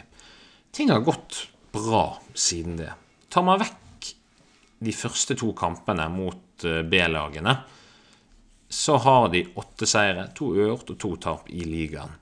Ting 0.72 0.92
har 0.94 1.04
gått 1.04 1.48
bra 1.76 2.06
siden 2.34 2.80
det. 2.80 2.94
Tar 3.32 3.44
man 3.44 3.60
vekk 3.60 4.12
de 4.82 4.94
første 4.96 5.36
to 5.38 5.52
kampene 5.58 6.08
mot 6.10 6.66
eh, 6.66 6.82
B-lagene, 6.88 7.58
så 8.72 8.96
har 9.04 9.28
de 9.34 9.44
åtte 9.60 9.86
seire, 9.90 10.30
to 10.36 10.54
uavgjort 10.56 10.94
og 10.94 11.00
to 11.04 11.12
tap 11.22 11.50
i 11.52 11.66
ligaen. 11.68 12.16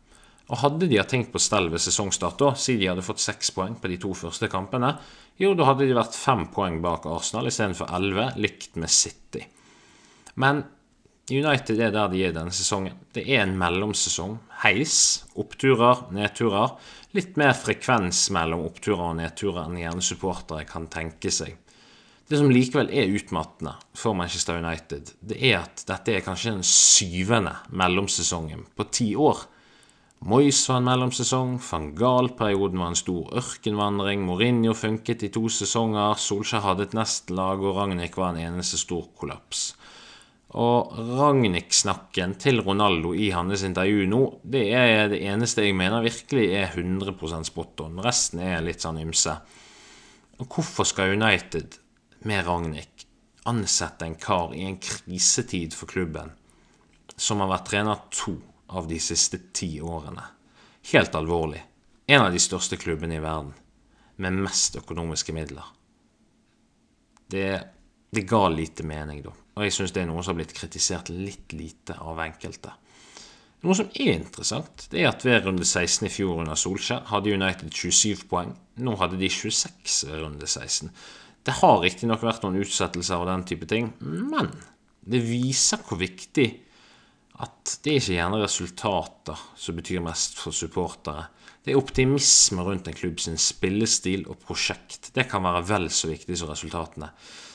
Og 0.49 0.57
hadde 0.63 0.89
de 0.89 0.97
hatt 0.97 1.11
tenkt 1.13 1.29
på 1.29 1.41
stell 1.41 1.69
ved 1.69 1.81
sesongstart, 1.83 2.39
da, 2.41 2.55
siden 2.57 2.81
de 2.81 2.89
hadde 2.89 3.05
fått 3.05 3.21
seks 3.21 3.53
poeng 3.53 3.75
på 3.77 3.91
de 3.91 3.99
to 4.01 4.15
første 4.17 4.49
kampene, 4.49 4.95
jo, 5.39 5.53
da 5.55 5.69
hadde 5.69 5.85
de 5.87 5.95
vært 5.95 6.17
fem 6.17 6.47
poeng 6.51 6.81
bak 6.83 7.05
Arsenal 7.07 7.47
istedenfor 7.47 7.93
elleve, 7.95 8.31
likt 8.41 8.73
med 8.81 8.91
City. 8.91 9.45
Men 10.41 10.65
United 11.31 11.79
er 11.79 11.91
der 11.93 12.09
de 12.09 12.23
er 12.25 12.33
denne 12.33 12.53
sesongen. 12.55 12.97
Det 13.13 13.25
er 13.27 13.43
en 13.43 13.57
mellomsesong. 13.59 14.37
Heis. 14.63 15.25
Oppturer, 15.39 16.07
nedturer. 16.15 16.73
Litt 17.17 17.37
mer 17.41 17.55
frekvens 17.57 18.27
mellom 18.33 18.65
oppturer 18.67 19.11
og 19.11 19.17
nedturer 19.19 19.65
enn 19.65 19.79
gjerne 19.81 20.05
supportere 20.05 20.65
kan 20.69 20.89
tenke 20.91 21.31
seg. 21.33 21.55
Det 22.29 22.37
som 22.37 22.51
likevel 22.53 22.91
er 22.93 23.09
utmattende 23.09 23.71
for 23.97 24.13
Manchester 24.13 24.59
United, 24.61 25.15
det 25.25 25.39
er 25.49 25.63
at 25.63 25.81
dette 25.89 26.13
er 26.13 26.21
kanskje 26.21 26.51
den 26.53 26.67
syvende 26.67 27.55
mellomsesongen 27.73 28.67
på 28.77 28.85
ti 28.93 29.07
år. 29.17 29.47
Moyes 30.29 30.59
var 30.69 30.77
en 30.77 30.85
mellomsesong, 30.85 31.55
van 31.63 31.87
Gaal-perioden 31.97 32.81
var 32.83 32.91
en 32.91 32.99
stor 32.99 33.31
ørkenvandring, 33.39 34.21
Mourinho 34.27 34.75
funket 34.77 35.23
i 35.25 35.31
to 35.33 35.47
sesonger, 35.49 36.19
Solskjær 36.19 36.67
hadde 36.67 36.89
et 36.89 36.95
nestlag, 36.97 37.63
og 37.63 37.79
Ragnhild 37.79 38.19
var 38.19 38.35
en 38.35 38.41
eneste 38.43 38.77
stor 38.77 39.07
kollaps. 39.17 39.71
Og 40.57 40.95
Ragnhild-snakken 40.97 42.33
til 42.41 42.63
Ronaldo 42.65 43.11
i 43.13 43.27
hans 43.35 43.61
intervju 43.67 44.07
nå, 44.09 44.21
det 44.41 44.63
er 44.73 45.11
det 45.11 45.19
eneste 45.29 45.61
jeg 45.61 45.75
mener 45.77 46.01
virkelig 46.01 46.47
er 46.57 46.71
100 46.73 47.43
spot 47.45 47.83
on. 47.85 48.01
Resten 48.01 48.41
er 48.41 48.63
litt 48.65 48.81
sånn 48.81 48.97
ymse. 49.03 49.35
Og 50.41 50.47
hvorfor 50.49 50.87
skal 50.89 51.13
United 51.13 51.77
med 52.25 52.47
Ragnhild 52.47 53.05
ansette 53.49 54.07
en 54.07 54.17
kar 54.17 54.55
i 54.57 54.65
en 54.65 54.79
krisetid 54.81 55.77
for 55.77 55.89
klubben 55.89 56.33
som 57.19 57.43
har 57.43 57.51
vært 57.51 57.69
trener 57.69 58.01
to 58.09 58.39
av 58.73 58.87
de 58.89 58.97
siste 59.03 59.51
ti 59.53 59.75
årene? 59.81 60.23
Helt 60.89 61.13
alvorlig. 61.13 61.61
En 62.09 62.25
av 62.25 62.33
de 62.33 62.41
største 62.41 62.79
klubbene 62.81 63.19
i 63.19 63.21
verden 63.21 63.53
med 64.17 64.41
mest 64.47 64.79
økonomiske 64.81 65.35
midler. 65.35 65.67
Det, 67.29 67.49
det 68.09 68.25
ga 68.25 68.47
lite 68.49 68.83
mening, 68.83 69.21
da. 69.21 69.35
Og 69.59 69.65
jeg 69.65 69.75
syns 69.75 69.91
det 69.91 70.05
er 70.05 70.07
noe 70.07 70.23
som 70.23 70.31
har 70.31 70.39
blitt 70.39 70.55
kritisert 70.55 71.11
litt 71.11 71.51
lite 71.51 71.97
av 71.99 72.21
enkelte. 72.23 72.71
Noe 73.59 73.75
som 73.75 73.89
er 73.91 74.13
interessant, 74.13 74.85
det 74.87 75.01
er 75.01 75.09
at 75.09 75.25
ved 75.27 75.43
runde 75.43 75.65
16 75.67 76.07
i 76.07 76.11
fjor 76.13 76.45
under 76.45 76.55
Solskjær 76.55 77.09
hadde 77.09 77.33
United 77.35 77.73
27 77.75 78.23
poeng. 78.31 78.53
Nå 78.79 78.93
hadde 79.01 79.19
de 79.19 79.27
26 79.27 79.97
ved 80.07 80.21
runde 80.23 80.47
16. 80.47 80.93
Det 81.43 81.57
har 81.59 81.81
riktignok 81.83 82.23
vært 82.23 82.45
noen 82.45 82.61
utsettelser 82.63 83.19
og 83.19 83.27
den 83.27 83.43
type 83.51 83.67
ting, 83.67 83.91
men 83.99 84.47
det 85.03 85.19
viser 85.27 85.83
hvor 85.83 85.99
viktig 85.99 86.47
at 87.43 87.75
det 87.83 87.91
er 87.91 87.99
ikke 87.99 88.15
gjerne 88.15 88.41
resultater 88.45 89.43
som 89.59 89.75
betyr 89.75 90.07
mest 90.07 90.39
for 90.39 90.55
supportere. 90.55 91.27
Det 91.63 91.73
er 91.73 91.79
optimisme 91.79 92.63
rundt 92.63 92.87
en 92.87 92.95
klubb 92.95 93.19
sin 93.19 93.39
spillestil 93.39 94.23
og 94.31 94.39
prosjekt. 94.43 95.11
Det 95.15 95.27
kan 95.27 95.43
være 95.43 95.65
vel 95.67 95.91
så 95.91 96.07
viktig 96.11 96.39
som 96.39 96.51
resultatene. 96.51 97.11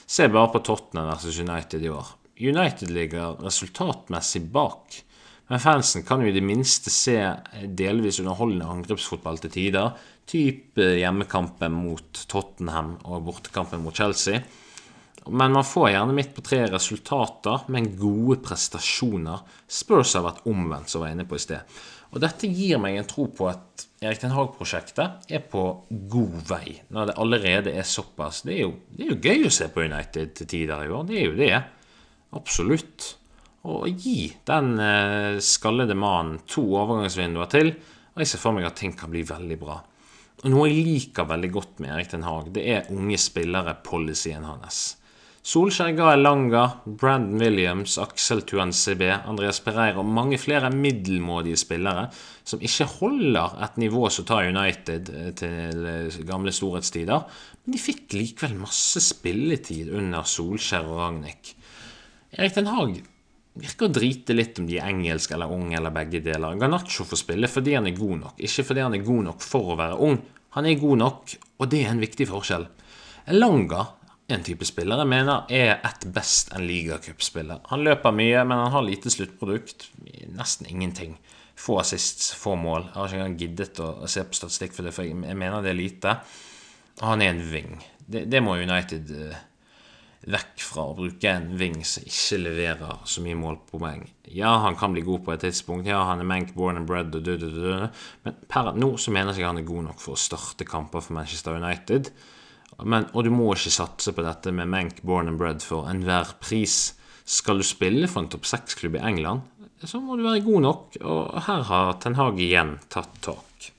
Se 0.07 0.29
bare 0.29 0.53
på 0.53 0.63
Tottenham 0.65 1.09
versus 1.13 1.39
United 1.41 1.85
i 1.85 1.91
år. 1.93 2.07
United 2.41 2.91
ligger 2.91 3.39
resultatmessig 3.45 4.43
bak, 4.53 4.99
men 5.49 5.61
fansen 5.61 6.03
kan 6.07 6.23
jo 6.25 6.29
i 6.31 6.35
det 6.35 6.43
minste 6.45 6.91
se 6.91 7.19
delvis 7.79 8.19
underholdende 8.23 8.69
angrepsfotball 8.69 9.39
til 9.43 9.53
tider. 9.55 9.91
Type 10.29 10.87
hjemmekampen 10.99 11.75
mot 11.77 12.25
Tottenham 12.29 12.95
og 13.05 13.27
bortekampen 13.29 13.85
mot 13.85 13.97
Chelsea. 13.97 14.41
Men 15.29 15.53
man 15.57 15.65
får 15.65 15.91
gjerne 15.93 16.17
midt 16.17 16.33
på 16.37 16.45
tre 16.45 16.63
resultater, 16.69 17.65
men 17.73 17.93
gode 17.97 18.39
prestasjoner. 18.45 19.45
Spurs 19.69 20.17
har 20.17 20.25
vært 20.27 20.45
omvendt, 20.49 20.91
som 20.91 21.01
jeg 21.01 21.07
var 21.07 21.15
inne 21.17 21.29
på 21.29 21.39
i 21.39 21.45
sted. 21.45 21.77
Og 22.13 22.21
dette 22.25 22.49
gir 22.49 22.81
meg 22.81 22.99
en 22.99 23.09
tro 23.09 23.27
på 23.33 23.49
at 23.51 23.87
Erik 24.05 24.21
Den 24.21 24.35
Haag-prosjektet 24.35 25.31
er 25.33 25.43
på 25.49 25.63
god 25.89 26.37
vei, 26.49 26.77
når 26.93 27.11
det 27.11 27.17
allerede 27.25 27.73
er 27.73 27.87
såpass. 27.89 28.43
Det 28.45 28.55
er, 28.55 28.63
jo, 28.67 28.75
det 28.93 29.07
er 29.07 29.13
jo 29.15 29.21
gøy 29.25 29.49
å 29.49 29.53
se 29.57 29.69
på 29.73 29.85
United 29.87 30.35
til 30.39 30.51
tider 30.51 30.85
i 30.85 30.93
år. 30.93 31.07
Det 31.09 31.19
er 31.21 31.27
jo 31.31 31.39
det. 31.39 31.55
Absolutt. 32.37 33.09
Og 33.65 33.89
gi 33.89 34.29
den 34.45 34.75
eh, 34.83 35.41
skallede 35.41 35.97
mannen 35.97 36.43
to 36.51 36.67
overgangsvinduer 36.77 37.49
til, 37.55 37.73
og 38.13 38.21
jeg 38.21 38.31
ser 38.31 38.43
for 38.43 38.57
meg 38.57 38.69
at 38.69 38.77
ting 38.79 38.93
kan 38.99 39.13
bli 39.13 39.25
veldig 39.27 39.59
bra. 39.63 39.79
Og 40.43 40.51
Noe 40.53 40.69
jeg 40.69 40.85
liker 40.85 41.31
veldig 41.31 41.51
godt 41.55 41.81
med 41.81 41.95
Erik 41.95 42.11
Den 42.13 42.27
Haag, 42.29 42.51
det 42.53 42.67
er 42.69 42.93
unge 42.93 43.17
spillere-policyen 43.21 44.45
hans. 44.45 44.83
Solskjær 45.45 45.91
ga 45.93 46.07
Elanga, 46.17 46.61
Brandon 46.89 47.37
Williams, 47.37 47.99
Aksel 48.01 48.41
Tuan-CB, 48.49 49.03
Andreas 49.29 49.59
Pereira 49.61 50.01
og 50.01 50.09
mange 50.09 50.39
flere 50.41 50.71
middelmådige 50.73 51.59
spillere 51.61 52.07
som 52.49 52.63
ikke 52.65 52.87
holder 52.95 53.59
et 53.67 53.75
nivå 53.83 54.07
som 54.09 54.25
tar 54.25 54.47
United 54.49 55.11
eh, 55.13 55.27
til 55.37 55.83
eh, 55.91 56.15
gamle 56.25 56.55
storhetstider. 56.55 57.27
Men 57.61 57.77
de 57.77 57.81
fikk 57.83 58.17
likevel 58.17 58.55
masse 58.63 59.03
spilletid 59.05 59.91
under 59.93 60.25
Solskjær 60.25 60.89
og 60.89 61.03
Ragnhild. 61.03 61.51
Erik 62.39 62.55
Den 62.57 62.71
Haag 62.73 62.95
virker 63.61 63.91
å 63.91 63.95
drite 63.99 64.37
litt 64.39 64.63
om 64.63 64.71
de 64.71 64.79
er 64.79 64.89
engelske 64.95 65.37
eller 65.37 65.53
unge 65.53 65.77
eller 65.77 65.93
begge 65.93 66.23
deler. 66.25 66.57
Ganacho 66.57 67.05
får 67.11 67.21
spille 67.21 67.51
fordi 67.53 67.75
han 67.77 67.91
er 67.91 67.99
god 67.99 68.23
nok, 68.23 68.41
ikke 68.49 68.65
fordi 68.71 68.87
han 68.87 68.97
er 68.97 69.05
god 69.05 69.29
nok 69.29 69.45
for 69.45 69.75
å 69.75 69.77
være 69.83 70.01
ung. 70.09 70.17
Han 70.57 70.71
er 70.73 70.81
god 70.81 71.03
nok, 71.03 71.37
og 71.61 71.69
det 71.69 71.83
er 71.85 71.93
en 71.93 72.01
viktig 72.01 72.31
forskjell. 72.33 72.65
Elanga 73.29 73.85
en 74.33 74.45
type 74.45 74.65
spiller 74.65 75.03
jeg 75.03 75.11
mener 75.11 75.51
er 75.53 75.79
ett 75.85 76.07
best 76.15 76.53
en 76.57 76.65
ligacupspiller. 76.65 77.61
Han 77.71 77.85
løper 77.85 78.15
mye, 78.17 78.45
men 78.49 78.63
han 78.63 78.73
har 78.73 78.85
lite 78.87 79.13
sluttprodukt. 79.13 79.91
Nesten 80.33 80.69
ingenting. 80.71 81.19
Få 81.61 81.79
assists, 81.83 82.33
få 82.35 82.57
mål. 82.59 82.89
Jeg 82.89 82.97
har 82.97 83.11
ikke 83.11 83.21
engang 83.21 83.41
giddet 83.43 83.81
å 83.85 83.91
se 84.11 84.25
på 84.25 84.39
statistikk 84.39 84.77
for 84.77 84.87
det, 84.87 84.95
for 84.97 85.07
jeg 85.07 85.17
mener 85.37 85.61
det 85.63 85.75
er 85.75 85.79
lite. 85.79 86.15
Han 87.05 87.23
er 87.23 87.35
en 87.35 87.43
wing. 87.51 87.75
Det, 87.99 88.25
det 88.31 88.41
må 88.45 88.57
United 88.57 89.13
uh, 89.13 89.37
vekk 90.31 90.63
fra 90.65 90.87
å 90.89 90.97
bruke 90.97 91.29
en 91.31 91.51
wing 91.61 91.77
som 91.87 92.07
ikke 92.09 92.41
leverer 92.41 93.05
så 93.09 93.23
mye 93.25 93.39
målpoeng. 93.39 94.07
Ja, 94.33 94.57
han 94.65 94.79
kan 94.81 94.97
bli 94.97 95.05
god 95.05 95.25
på 95.27 95.35
et 95.35 95.45
tidspunkt. 95.45 95.89
Ja, 95.91 96.01
han 96.09 96.23
er 96.23 96.29
Mank 96.29 96.55
born 96.57 96.81
and 96.81 96.89
bred, 96.89 97.13
og 97.15 97.29
død. 97.29 97.45
men 98.25 98.41
per 98.49 98.73
nå 98.73 98.95
så 98.97 99.13
mener 99.13 99.33
jeg 99.35 99.45
ikke 99.45 99.53
han 99.53 99.61
er 99.61 99.69
god 99.69 99.87
nok 99.91 100.01
for 100.01 100.17
å 100.17 100.25
starte 100.25 100.69
kamper 100.69 101.05
for 101.05 101.17
Manchester 101.19 101.61
United. 101.61 102.09
Men, 102.83 103.07
og 103.15 103.25
du 103.25 103.31
må 103.31 103.53
ikke 103.55 103.73
satse 103.73 104.13
på 104.15 104.25
dette 104.27 104.53
med 104.55 104.71
Mank 104.71 105.03
born 105.07 105.31
and 105.31 105.39
bred 105.39 105.63
for 105.63 105.87
enhver 105.91 106.35
pris. 106.43 106.95
Skal 107.25 107.63
du 107.63 107.65
spille 107.67 108.09
for 108.11 108.25
en 108.25 108.31
topp 108.33 108.49
seks-klubb 108.51 108.99
i 108.99 109.05
England, 109.07 109.47
så 109.85 110.01
må 110.01 110.17
du 110.17 110.25
være 110.25 110.45
god 110.45 110.63
nok, 110.65 110.97
og 111.05 111.41
her 111.47 111.65
har 111.69 111.97
Ten 112.01 112.17
Hag 112.17 112.39
igjen 112.41 112.77
tatt 112.93 113.17
tak. 113.25 113.71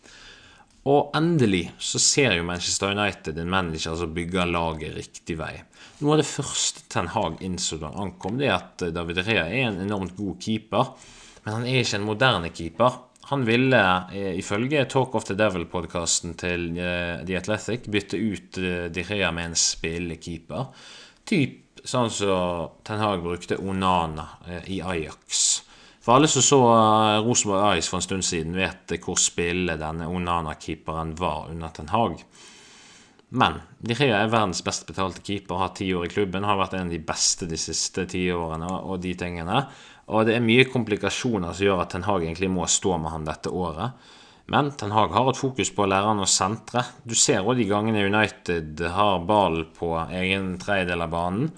Og 0.85 1.15
endelig 1.17 1.63
så 1.81 1.97
ser 2.01 2.35
jo 2.37 2.45
Manchester 2.45 2.93
United 2.93 3.39
en 3.41 3.49
manager 3.49 3.95
som 3.97 4.13
bygger 4.13 4.51
laget 4.51 4.93
riktig 4.93 5.37
vei. 5.39 5.55
Noe 6.01 6.13
av 6.13 6.21
det 6.21 6.27
første 6.29 6.83
Ten 6.93 7.09
Hag 7.13 7.41
innså 7.45 7.79
da 7.81 7.89
han 7.89 8.11
ankom, 8.11 8.37
det 8.37 8.51
er 8.51 8.57
at 8.59 8.85
David 8.93 9.23
Rea 9.25 9.47
er 9.47 9.71
en 9.71 9.81
enormt 9.87 10.13
god 10.17 10.37
keeper, 10.45 10.93
men 11.45 11.57
han 11.57 11.65
er 11.65 11.81
ikke 11.81 11.97
en 11.99 12.05
moderne 12.05 12.53
keeper 12.53 12.99
han 13.27 13.45
ville, 13.45 14.03
eh, 14.13 14.37
ifølge 14.37 14.85
Talk 14.85 15.15
of 15.15 15.23
the 15.25 15.33
Devil-podkasten 15.33 16.35
til 16.37 16.77
eh, 16.77 17.23
The 17.25 17.37
Athletic, 17.39 17.87
bytte 17.89 18.19
ut 18.21 18.59
eh, 18.61 18.85
De 18.93 19.03
Rea 19.07 19.31
med 19.33 19.49
en 19.49 19.57
spillekeeper. 19.57 20.67
Typ 21.25 21.81
sånn 21.85 22.11
som 22.13 22.75
Ten 22.85 23.01
Hag 23.01 23.23
brukte 23.25 23.57
Onana 23.57 24.27
i 24.69 24.77
Ajax. 24.81 25.41
For 26.05 26.15
alle 26.15 26.29
som 26.29 26.45
så 26.45 26.59
Rosenborg 27.25 27.63
Ajax 27.71 27.89
for 27.89 27.97
en 27.97 28.05
stund 28.05 28.25
siden, 28.25 28.53
vet 28.57 28.93
hvor 29.01 29.17
spille 29.21 29.73
denne 29.77 30.07
Onana-keeperen 30.09 31.15
var 31.17 31.49
under 31.49 31.73
Ten 31.73 31.89
Hag. 31.93 32.21
Men 33.33 33.57
De 33.81 33.97
Rea 33.97 34.21
er 34.21 34.31
verdens 34.31 34.61
best 34.65 34.85
betalte 34.87 35.21
keeper, 35.25 35.57
har 35.59 35.73
ti 35.77 35.89
år 35.97 36.05
i 36.07 36.13
klubben, 36.13 36.45
har 36.45 36.57
vært 36.61 36.77
en 36.77 36.87
av 36.87 36.93
de 36.93 37.01
beste 37.01 37.49
de 37.49 37.57
siste 37.59 38.05
ti 38.09 38.27
årene 38.33 38.69
og 38.85 39.01
de 39.03 39.13
tingene. 39.17 39.65
Og 40.13 40.27
det 40.27 40.35
er 40.35 40.43
mye 40.45 40.67
komplikasjoner 40.69 41.55
som 41.55 41.65
gjør 41.65 41.81
at 41.81 41.93
Ten 41.95 42.05
Hag 42.05 42.25
egentlig 42.25 42.51
må 42.53 42.67
stå 42.69 42.99
med 43.01 43.13
han 43.13 43.25
dette 43.25 43.49
året. 43.49 43.95
Men 44.53 44.69
Ten 44.77 44.93
Hag 44.93 45.13
har 45.15 45.31
et 45.31 45.39
fokus 45.39 45.71
på 45.73 45.85
å 45.85 45.89
lære 45.89 46.11
han 46.11 46.21
å 46.21 46.29
sentre. 46.29 46.83
Du 47.03 47.15
ser 47.17 47.41
òg 47.41 47.57
de 47.57 47.65
gangene 47.69 48.05
United 48.05 48.83
har 48.93 49.23
ball 49.25 49.63
på 49.73 49.95
egen 50.13 50.53
tredjedel 50.61 51.07
av 51.07 51.15
banen. 51.15 51.49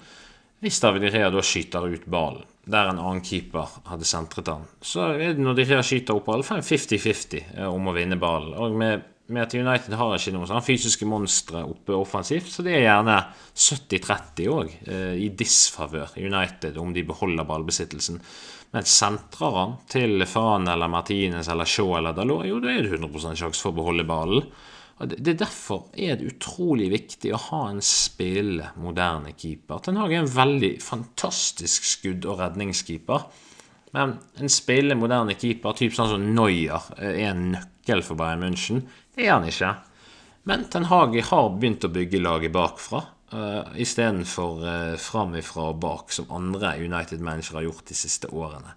Hvis 0.64 0.80
David 0.82 1.10
Rea 1.12 1.28
da 1.30 1.42
skyter 1.44 1.84
ut 1.86 2.08
ballen, 2.10 2.46
der 2.68 2.88
en 2.90 2.98
annen 2.98 3.20
keeper 3.24 3.68
hadde 3.86 4.08
sentret 4.08 4.48
han, 4.50 4.64
så 4.82 5.12
er 5.12 5.36
det 5.36 5.44
når 5.44 5.60
de 5.60 5.66
Rea 5.68 5.84
skyter 5.86 6.16
opp 6.16 6.26
ballen, 6.26 6.48
50-50 6.48 7.52
eh, 7.54 7.68
om 7.68 7.86
å 7.86 7.94
vinne 7.94 8.18
ballen. 8.18 8.56
Og 8.58 8.74
med, 8.80 9.04
med, 9.28 9.42
at 9.44 9.54
United 9.54 9.96
har 9.98 10.14
ikke 10.16 10.32
noen 10.34 10.48
sånne 10.48 10.64
fysiske 10.64 11.08
monstre 11.08 11.62
oppe 11.68 11.96
offensivt, 11.96 12.50
så 12.52 12.64
det 12.66 12.76
er 12.76 12.86
gjerne 12.86 13.18
70-30 13.52 14.48
òg, 14.54 14.72
eh, 14.88 15.14
i 15.24 15.28
disfavør 15.36 16.16
United 16.16 16.78
om 16.80 16.94
de 16.96 17.04
beholder 17.08 17.48
ballbesittelsen. 17.48 18.20
Men 18.72 18.88
sentrer 18.88 19.54
han 19.56 19.76
til 19.88 20.24
Fan 20.28 20.68
eller 20.68 20.90
Martinez 20.92 21.48
eller 21.48 21.68
Shaw 21.68 21.94
eller 21.98 22.16
Dalot, 22.16 22.46
jo, 22.48 22.58
da 22.60 22.72
er 22.72 22.84
det 22.84 22.98
100 22.98 23.36
sjanse 23.36 23.62
for 23.62 23.72
å 23.72 23.78
beholde 23.80 24.08
ballen. 24.08 24.50
Det 24.98 25.30
er 25.30 25.42
Derfor 25.44 25.84
er 25.94 26.16
det 26.18 26.32
utrolig 26.32 26.88
viktig 26.90 27.30
å 27.30 27.42
ha 27.48 27.60
en 27.70 27.82
spillende, 27.84 28.72
moderne 28.82 29.30
keeper. 29.38 29.78
Ten 29.84 29.98
Hag 30.00 30.12
er 30.12 30.24
en 30.24 30.32
veldig 30.32 30.72
fantastisk 30.82 31.86
skudd- 31.86 32.26
og 32.26 32.40
redningskeeper. 32.40 33.28
Men 33.94 34.16
en 34.36 34.50
spillende, 34.52 34.98
moderne 34.98 35.36
keeper, 35.38 35.76
typ 35.78 35.94
sånn 35.94 36.10
som 36.10 36.26
Neuer, 36.34 36.90
er 36.98 37.30
en 37.30 37.52
nøkkel 37.54 38.02
for 38.04 38.18
Bayern 38.18 38.42
München. 38.42 38.82
Er 39.18 39.32
han 39.32 39.48
ikke. 39.48 39.74
Men 40.46 40.68
Ten 40.70 40.86
Hage 40.88 41.22
har 41.26 41.48
begynt 41.58 41.84
å 41.84 41.90
bygge 41.90 42.20
laget 42.22 42.52
bakfra 42.54 43.00
uh, 43.34 43.74
istedenfor 43.74 44.60
uh, 44.62 44.94
framifra 45.02 45.72
og 45.72 45.80
bak, 45.82 46.14
som 46.14 46.30
andre 46.32 46.76
United-mennesker 46.78 47.58
har 47.58 47.66
gjort 47.66 47.90
de 47.90 47.96
siste 47.98 48.30
årene. 48.30 48.76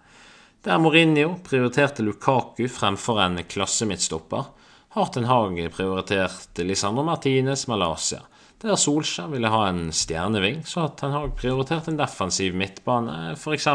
Der 0.65 0.81
Mourinho 0.81 1.35
prioriterte 1.45 2.03
Lukaku 2.05 2.65
fremfor 2.69 3.21
en 3.21 3.37
klassemidtstopper, 3.45 4.49
har 4.97 5.13
Ten 5.13 5.29
Hage 5.29 5.69
prioritert 5.71 6.59
Lisandro 6.65 7.05
Martinez 7.07 7.67
Malaysia. 7.69 8.25
Der 8.61 8.77
Solskjær 8.77 9.31
ville 9.31 9.49
ha 9.49 9.61
en 9.71 9.87
stjerneving, 9.95 10.59
så 10.69 10.83
har 10.83 10.91
Ten 10.99 11.15
Hag 11.15 11.31
prioritert 11.39 11.87
en 11.89 11.97
defensiv 11.97 12.53
midtbane, 12.53 13.31
f.eks. 13.33 13.65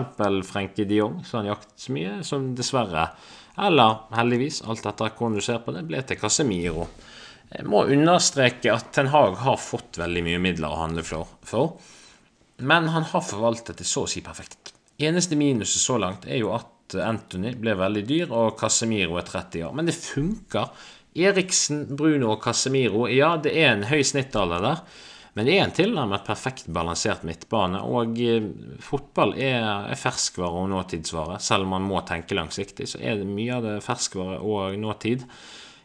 Frenkie 0.47 0.87
de 0.87 1.01
Jong, 1.01 1.17
som 1.27 1.41
han 1.41 1.51
jaktet 1.51 1.83
så 1.83 1.95
mye, 1.97 2.13
som 2.27 2.53
dessverre, 2.55 3.09
eller 3.67 4.05
heldigvis, 4.15 4.61
alt 4.63 4.87
etter 4.87 5.11
hvordan 5.11 5.41
du 5.41 5.43
ser 5.43 5.59
på 5.65 5.75
det, 5.75 5.83
ble 5.89 6.05
til 6.07 6.21
Casemiro. 6.21 6.87
Jeg 7.51 7.67
må 7.67 7.83
understreke 7.91 8.71
at 8.75 8.93
Ten 8.95 9.11
Hag 9.11 9.41
har 9.43 9.59
fått 9.59 9.99
veldig 9.99 10.23
mye 10.29 10.43
midler 10.45 10.71
å 10.71 10.81
handle 10.85 11.03
for, 11.07 11.75
men 12.63 12.87
han 12.95 13.11
har 13.11 13.27
forvaltet 13.27 13.83
det 13.83 13.89
så 13.91 14.05
å 14.07 14.11
si 14.11 14.23
perfekt. 14.23 14.71
Eneste 15.03 15.37
minuset 15.37 15.83
så 15.83 15.99
langt 16.01 16.31
er 16.31 16.41
jo 16.45 16.55
at 16.55 16.95
Anthony 17.03 17.57
ble 17.59 17.75
veldig 17.77 18.05
dyr, 18.07 18.31
og 18.31 18.55
Casemiro 18.61 19.19
er 19.19 19.27
30 19.27 19.67
år. 19.67 19.75
Men 19.75 19.91
det 19.91 19.99
funker. 19.99 20.71
Eriksen, 21.17 21.85
Bruno 21.97 22.35
og 22.35 22.43
Casemiro, 22.45 23.07
ja, 23.09 23.35
det 23.41 23.55
er 23.57 23.73
en 23.73 23.87
høy 23.89 24.03
snittalder 24.05 24.65
der. 24.65 24.83
Men 25.37 25.49
det 25.49 25.57
er 25.57 25.67
en 25.67 25.75
tilnærmet 25.77 26.25
perfekt 26.25 26.71
balansert 26.73 27.27
midtbane, 27.29 27.83
og 27.85 28.17
eh, 28.25 28.47
fotball 28.81 29.35
er, 29.37 29.61
er 29.93 29.99
ferskvare 30.01 30.63
og 30.63 30.71
nåtidsvare. 30.73 31.37
Selv 31.45 31.67
om 31.67 31.75
man 31.77 31.85
må 31.85 32.01
tenke 32.09 32.39
langsiktig, 32.39 32.89
så 32.89 33.03
er 33.05 33.21
det 33.21 33.29
mye 33.29 33.59
av 33.59 33.67
det 33.67 33.75
ferskvare 33.85 34.39
og 34.41 34.79
nåtid. 34.81 35.27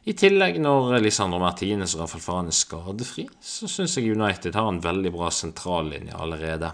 I 0.08 0.16
tillegg, 0.18 0.56
når 0.64 0.96
Lisandro 1.04 1.42
Martinez 1.44 1.98
og 1.98 2.06
Rafael 2.06 2.24
Faran 2.24 2.48
er 2.50 2.56
skadefri, 2.58 3.28
så 3.44 3.68
syns 3.70 4.00
jeg 4.00 4.16
United 4.16 4.56
har 4.58 4.72
en 4.72 4.80
veldig 4.82 5.12
bra 5.14 5.28
sentrallinje 5.36 6.16
allerede. 6.16 6.72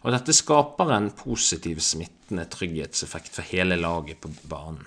Og 0.00 0.14
dette 0.14 0.32
skaper 0.32 0.94
en 0.94 1.10
positiv, 1.12 1.82
smittende 1.84 2.46
trygghetseffekt 2.48 3.34
for 3.34 3.50
hele 3.50 3.76
laget 3.76 4.22
på 4.22 4.30
banen. 4.48 4.86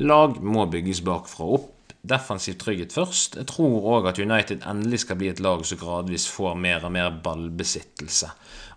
Lag 0.00 0.40
må 0.40 0.64
bygges 0.72 1.04
bakfra 1.04 1.46
opp. 1.60 1.70
Defensiv 2.02 2.56
trygghet 2.58 2.94
først. 2.96 3.36
Jeg 3.38 3.46
tror 3.46 3.84
òg 3.94 4.08
at 4.10 4.18
United 4.18 4.64
endelig 4.66 5.04
skal 5.04 5.20
bli 5.20 5.28
et 5.30 5.42
lag 5.42 5.62
som 5.66 5.78
gradvis 5.78 6.26
får 6.34 6.56
mer 6.58 6.82
og 6.88 6.90
mer 6.96 7.12
ballbesittelse. 7.22 8.30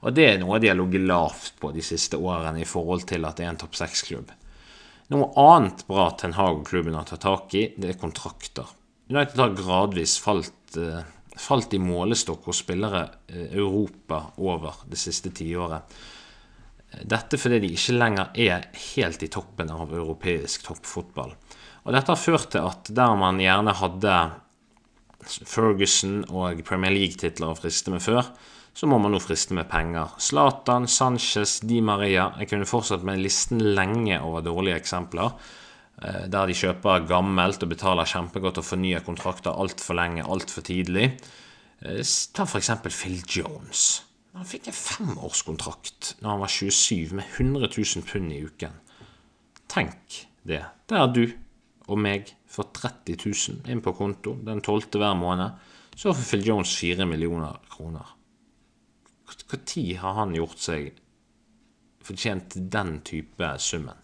Og 0.06 0.14
det 0.14 0.28
er 0.30 0.42
noe 0.42 0.60
de 0.62 0.70
har 0.70 0.78
ligget 0.78 1.08
lavt 1.10 1.56
på 1.58 1.72
de 1.74 1.82
siste 1.86 2.20
årene 2.22 2.62
i 2.62 2.70
forhold 2.70 3.08
til 3.10 3.26
at 3.26 3.40
det 3.40 3.48
er 3.48 3.56
en 3.56 3.62
topp 3.64 3.80
seks-klubb. 3.80 4.30
Noe 5.14 5.32
annet 5.42 5.82
bra 5.90 6.12
Ten 6.18 6.38
Hag 6.38 6.62
og 6.62 6.70
klubben 6.70 6.98
har 6.98 7.10
tatt 7.10 7.26
tak 7.26 7.54
i, 7.58 7.68
det 7.78 7.96
er 7.96 8.02
kontrakter. 8.02 8.70
United 9.10 9.42
har 9.42 9.58
gradvis 9.58 10.20
falt, 10.22 10.78
eh, 10.78 11.02
falt 11.38 11.74
i 11.74 11.82
målestokk 11.82 12.46
hos 12.50 12.62
spillere 12.62 13.08
eh, 13.28 13.50
Europa 13.58 14.22
over 14.38 14.86
det 14.90 15.02
siste 15.02 15.34
tiåret. 15.34 15.98
Dette 17.06 17.38
fordi 17.42 17.60
de 17.64 17.74
ikke 17.76 17.98
lenger 17.98 18.38
er 18.38 18.70
helt 18.94 19.26
i 19.26 19.30
toppen 19.34 19.74
av 19.74 19.94
europeisk 19.94 20.70
toppfotball. 20.70 21.34
Og 21.86 21.94
dette 21.94 22.12
har 22.12 22.20
ført 22.20 22.50
til 22.54 22.66
at 22.66 22.90
der 22.98 23.14
man 23.20 23.40
gjerne 23.42 23.76
hadde 23.78 24.16
Ferguson 25.46 26.24
og 26.34 26.62
Premier 26.66 26.94
League-titler 26.94 27.54
å 27.54 27.58
friste 27.58 27.94
med 27.94 28.04
før, 28.04 28.26
så 28.76 28.90
må 28.92 28.98
man 29.00 29.14
nå 29.14 29.22
friste 29.24 29.56
med 29.56 29.70
penger. 29.72 30.18
Zlatan, 30.20 30.90
Sanchez, 30.92 31.62
Di 31.64 31.80
Maria 31.86 32.32
Jeg 32.42 32.50
kunne 32.52 32.68
fortsatt 32.68 33.06
med 33.08 33.22
listen 33.24 33.62
lenge 33.78 34.18
over 34.20 34.44
dårlige 34.44 34.82
eksempler. 34.82 35.38
Eh, 36.02 36.26
der 36.28 36.50
de 36.50 36.58
kjøper 36.58 37.06
gammelt 37.08 37.64
og 37.64 37.72
betaler 37.72 38.10
kjempegodt 38.10 38.60
og 38.60 38.68
fornyer 38.68 39.06
kontrakter 39.06 39.56
altfor 39.56 39.96
lenge, 39.96 40.26
altfor 40.28 40.66
tidlig. 40.68 41.14
Eh, 41.86 42.02
ta 42.36 42.44
f.eks. 42.44 42.74
Phil 42.90 43.22
Jones. 43.24 43.86
Han 44.36 44.50
fikk 44.50 44.68
en 44.68 44.76
femårskontrakt 44.76 46.18
når 46.20 46.34
han 46.34 46.44
var 46.44 46.52
27, 46.52 47.16
med 47.16 47.24
100 47.38 47.72
000 47.72 48.04
pund 48.10 48.36
i 48.36 48.44
uken. 48.44 48.76
Tenk 49.72 50.26
det. 50.44 50.66
Der 50.92 51.08
du 51.08 51.24
og 51.88 52.00
meg 52.02 52.32
for 52.50 52.72
30 52.74 53.18
000 53.22 53.72
inn 53.72 53.82
på 53.86 53.94
konto 53.98 54.36
den 54.46 54.62
12. 54.62 54.98
hver 54.98 55.18
måned. 55.20 55.58
Så 55.96 56.14
får 56.14 56.30
Phil 56.30 56.48
Jones 56.50 56.76
4 56.76 57.06
millioner 57.08 57.60
kroner. 57.72 58.16
Når 59.26 59.98
har 60.02 60.18
han 60.20 60.34
gjort 60.36 60.60
seg 60.62 60.90
fortjent 62.06 62.58
den 62.72 63.00
type 63.06 63.52
summen? 63.62 64.02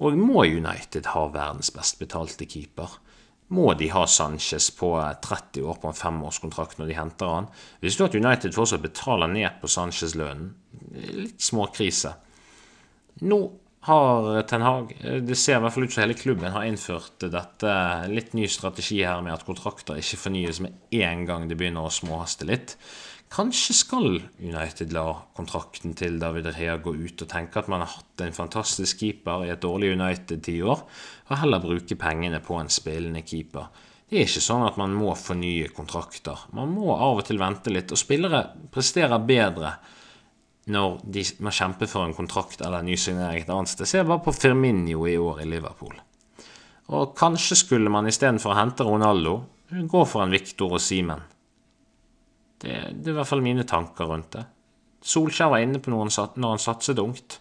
Og 0.00 0.16
må 0.16 0.44
United 0.48 1.10
ha 1.12 1.26
verdens 1.32 1.72
best 1.74 1.98
betalte 2.00 2.46
keeper? 2.48 2.98
Må 3.50 3.72
de 3.74 3.88
ha 3.90 4.04
Sanchez 4.06 4.70
på 4.78 4.92
30 5.22 5.64
år 5.66 5.80
på 5.82 5.90
en 5.90 5.98
femårskontrakt 5.98 6.78
når 6.78 6.86
de 6.86 6.96
henter 6.96 7.32
han? 7.34 7.48
Hvis 7.82 7.98
du 7.98 8.04
at 8.06 8.14
United 8.14 8.54
fortsatt 8.54 8.84
betaler 8.84 9.30
ned 9.32 9.58
på 9.60 9.68
Sanchez-lønnen? 9.68 10.52
Litt 10.94 11.42
småkrise. 11.42 12.14
Nå 13.26 13.40
har 13.88 14.42
Ten 14.48 14.62
Hag 14.62 14.90
Det 15.24 15.36
ser 15.38 15.56
i 15.56 15.62
hvert 15.64 15.72
fall 15.72 15.86
ut 15.86 15.94
som 15.94 16.02
hele 16.04 16.16
klubben 16.18 16.52
har 16.52 16.66
innført 16.68 17.24
dette 17.32 17.76
litt 18.12 18.34
ny 18.36 18.48
strategi 18.50 19.00
her 19.00 19.22
med 19.24 19.38
at 19.38 19.46
kontrakter 19.46 20.00
ikke 20.00 20.20
fornyes 20.26 20.60
med 20.64 20.98
en 21.00 21.24
gang 21.28 21.48
det 21.48 21.56
begynner 21.60 21.88
å 21.88 21.94
småhaste 21.94 22.48
litt. 22.48 22.76
Kanskje 23.30 23.74
skal 23.78 24.08
United 24.42 24.90
la 24.92 25.06
kontrakten 25.38 25.92
til 25.94 26.16
David 26.18 26.48
Rea 26.56 26.74
gå 26.82 26.96
ut 26.98 27.22
og 27.22 27.28
tenke 27.30 27.60
at 27.60 27.68
man 27.70 27.84
har 27.84 27.92
hatt 27.92 28.24
en 28.24 28.34
fantastisk 28.34 29.04
keeper 29.04 29.44
i 29.46 29.52
et 29.52 29.62
dårlig 29.62 29.92
United-tiår, 29.94 30.82
og 31.30 31.38
heller 31.38 31.62
bruke 31.62 31.94
pengene 31.94 32.40
på 32.42 32.58
en 32.58 32.72
spillende 32.72 33.22
keeper. 33.22 33.70
Det 34.10 34.18
er 34.18 34.26
ikke 34.26 34.42
sånn 34.42 34.66
at 34.66 34.80
man 34.80 34.96
må 34.98 35.14
fornye 35.14 35.70
kontrakter. 35.70 36.42
Man 36.58 36.72
må 36.74 36.90
av 36.96 37.20
og 37.20 37.28
til 37.28 37.38
vente 37.38 37.70
litt, 37.70 37.94
og 37.94 38.02
spillere 38.02 38.42
presterer 38.74 39.22
bedre 39.22 39.76
når 40.68 41.00
de 41.04 41.24
må 41.40 41.52
kjempe 41.54 41.88
for 41.88 42.04
en 42.04 42.14
kontrakt 42.14 42.60
eller 42.60 42.82
en 42.82 42.90
ny 42.90 42.96
signering 43.00 43.42
et 43.42 43.50
annet 43.50 43.72
sted. 43.72 43.88
Se 43.88 44.04
bare 44.04 44.22
på 44.24 44.34
Firminio 44.36 45.06
i 45.08 45.16
år 45.18 45.42
i 45.42 45.48
Liverpool. 45.48 45.96
Og 46.90 47.14
kanskje 47.16 47.56
skulle 47.62 47.92
man 47.92 48.08
istedenfor 48.10 48.52
å 48.52 48.58
hente 48.58 48.86
Ronaldo, 48.86 49.36
gå 49.70 50.04
for 50.08 50.24
en 50.24 50.34
Victor 50.34 50.74
og 50.76 50.82
Simen. 50.82 51.22
Det, 52.60 52.74
det, 52.92 53.06
er 53.06 53.14
i 53.14 53.18
hvert 53.20 53.30
fall 53.30 53.44
mine 53.44 53.64
tanker 53.64 54.10
rundt 54.10 54.34
det. 54.34 54.44
Solskjær 55.06 55.54
var 55.54 55.62
inne 55.64 55.80
på 55.80 55.92
noe 55.94 56.08
når 56.10 56.50
han 56.50 56.60
satset 56.60 56.98
ungt. 57.00 57.38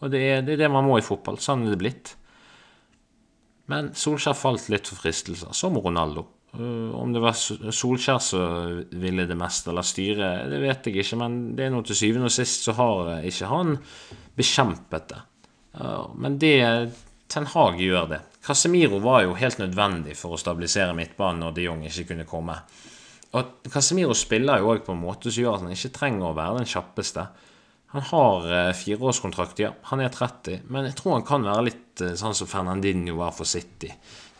Og 0.00 0.12
det 0.12 0.22
er, 0.22 0.44
det 0.46 0.54
er, 0.54 0.62
det 0.64 0.70
man 0.72 0.86
må 0.86 0.96
i 0.98 1.04
fotball. 1.04 1.36
Sånn 1.42 1.66
er 1.66 1.74
det 1.74 1.80
blitt. 1.82 2.14
Men 3.72 3.92
Solskjær 3.98 4.38
falt 4.38 4.70
litt 4.72 4.88
for 4.88 5.02
fristelser, 5.02 5.52
som 5.56 5.76
Ronaldo. 5.76 6.26
Uh, 6.54 6.94
om 6.94 7.12
det 7.14 7.22
var 7.24 7.34
Solskjær 7.34 8.20
som 8.22 8.82
ville 9.00 9.26
det 9.26 9.38
meste, 9.38 9.72
eller 9.72 9.86
styret, 9.86 10.46
det 10.52 10.60
vet 10.62 10.86
jeg 10.88 11.02
ikke. 11.02 11.18
Men 11.22 11.40
det 11.58 11.66
er 11.66 11.74
noe 11.74 11.86
til 11.86 11.98
syvende 11.98 12.30
og 12.30 12.34
sist 12.34 12.68
så 12.68 12.76
har 12.78 13.16
ikke 13.26 13.50
han 13.50 13.76
bekjempet 14.38 15.10
det. 15.14 15.24
Uh, 15.80 16.12
men 16.18 16.38
det 16.38 16.56
Ten 17.34 17.46
Hag 17.50 17.80
gjør 17.80 18.08
det. 18.12 18.20
Casemiro 18.44 18.98
var 19.02 19.24
jo 19.24 19.36
helt 19.38 19.58
nødvendig 19.58 20.14
for 20.18 20.36
å 20.36 20.40
stabilisere 20.40 20.94
midtbanen 20.94 21.40
når 21.42 21.54
de 21.56 21.64
Jong 21.64 21.86
ikke 21.88 22.10
kunne 22.12 22.26
komme. 22.28 22.58
Og 23.34 23.70
Casemiro 23.72 24.14
spiller 24.14 24.60
jo 24.60 24.74
òg 24.74 24.84
på 24.86 24.94
en 24.94 25.00
måte 25.00 25.32
som 25.32 25.42
gjør 25.42 25.56
at 25.56 25.64
han 25.64 25.74
ikke 25.74 25.94
trenger 25.96 26.28
å 26.28 26.36
være 26.36 26.60
den 26.60 26.70
kjappeste. 26.70 27.24
Han 27.94 28.04
har 28.10 28.46
eh, 28.50 28.72
fireårskontrakt, 28.74 29.62
ja. 29.62 29.72
Han 29.90 30.02
er 30.02 30.12
30. 30.14 30.68
Men 30.70 30.88
jeg 30.88 30.96
tror 30.98 31.16
han 31.16 31.26
kan 31.26 31.46
være 31.46 31.66
litt 31.70 32.04
eh, 32.04 32.14
sånn 32.18 32.36
som 32.36 32.50
Fernandinho 32.50 33.16
var 33.20 33.34
for 33.34 33.48
City. 33.48 33.90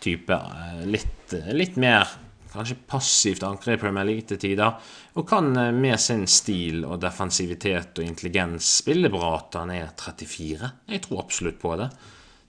Type 0.05 0.37
eh, 0.37 0.85
litt, 0.87 1.35
litt 1.57 1.81
mer 1.81 2.09
kanskje 2.55 2.77
passivt 2.87 3.43
ankret 3.43 3.79
i 3.79 3.83
Premier 3.83 4.07
League 4.07 4.27
til 4.29 4.39
tider. 4.41 4.77
Og 5.19 5.27
kan 5.29 5.51
eh, 5.59 5.73
med 5.75 5.99
sin 6.01 6.27
stil 6.31 6.85
og 6.87 7.01
defensivitet 7.03 7.99
og 7.99 8.07
intelligens 8.07 8.69
spille 8.83 9.11
bra 9.13 9.37
til 9.49 9.65
han 9.65 9.75
er 9.75 9.91
34. 9.99 10.71
Jeg 10.93 11.05
tror 11.07 11.25
absolutt 11.25 11.61
på 11.63 11.75
det. 11.81 11.91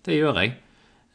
Det 0.05 0.19
gjør 0.19 0.41
jeg. 0.43 0.55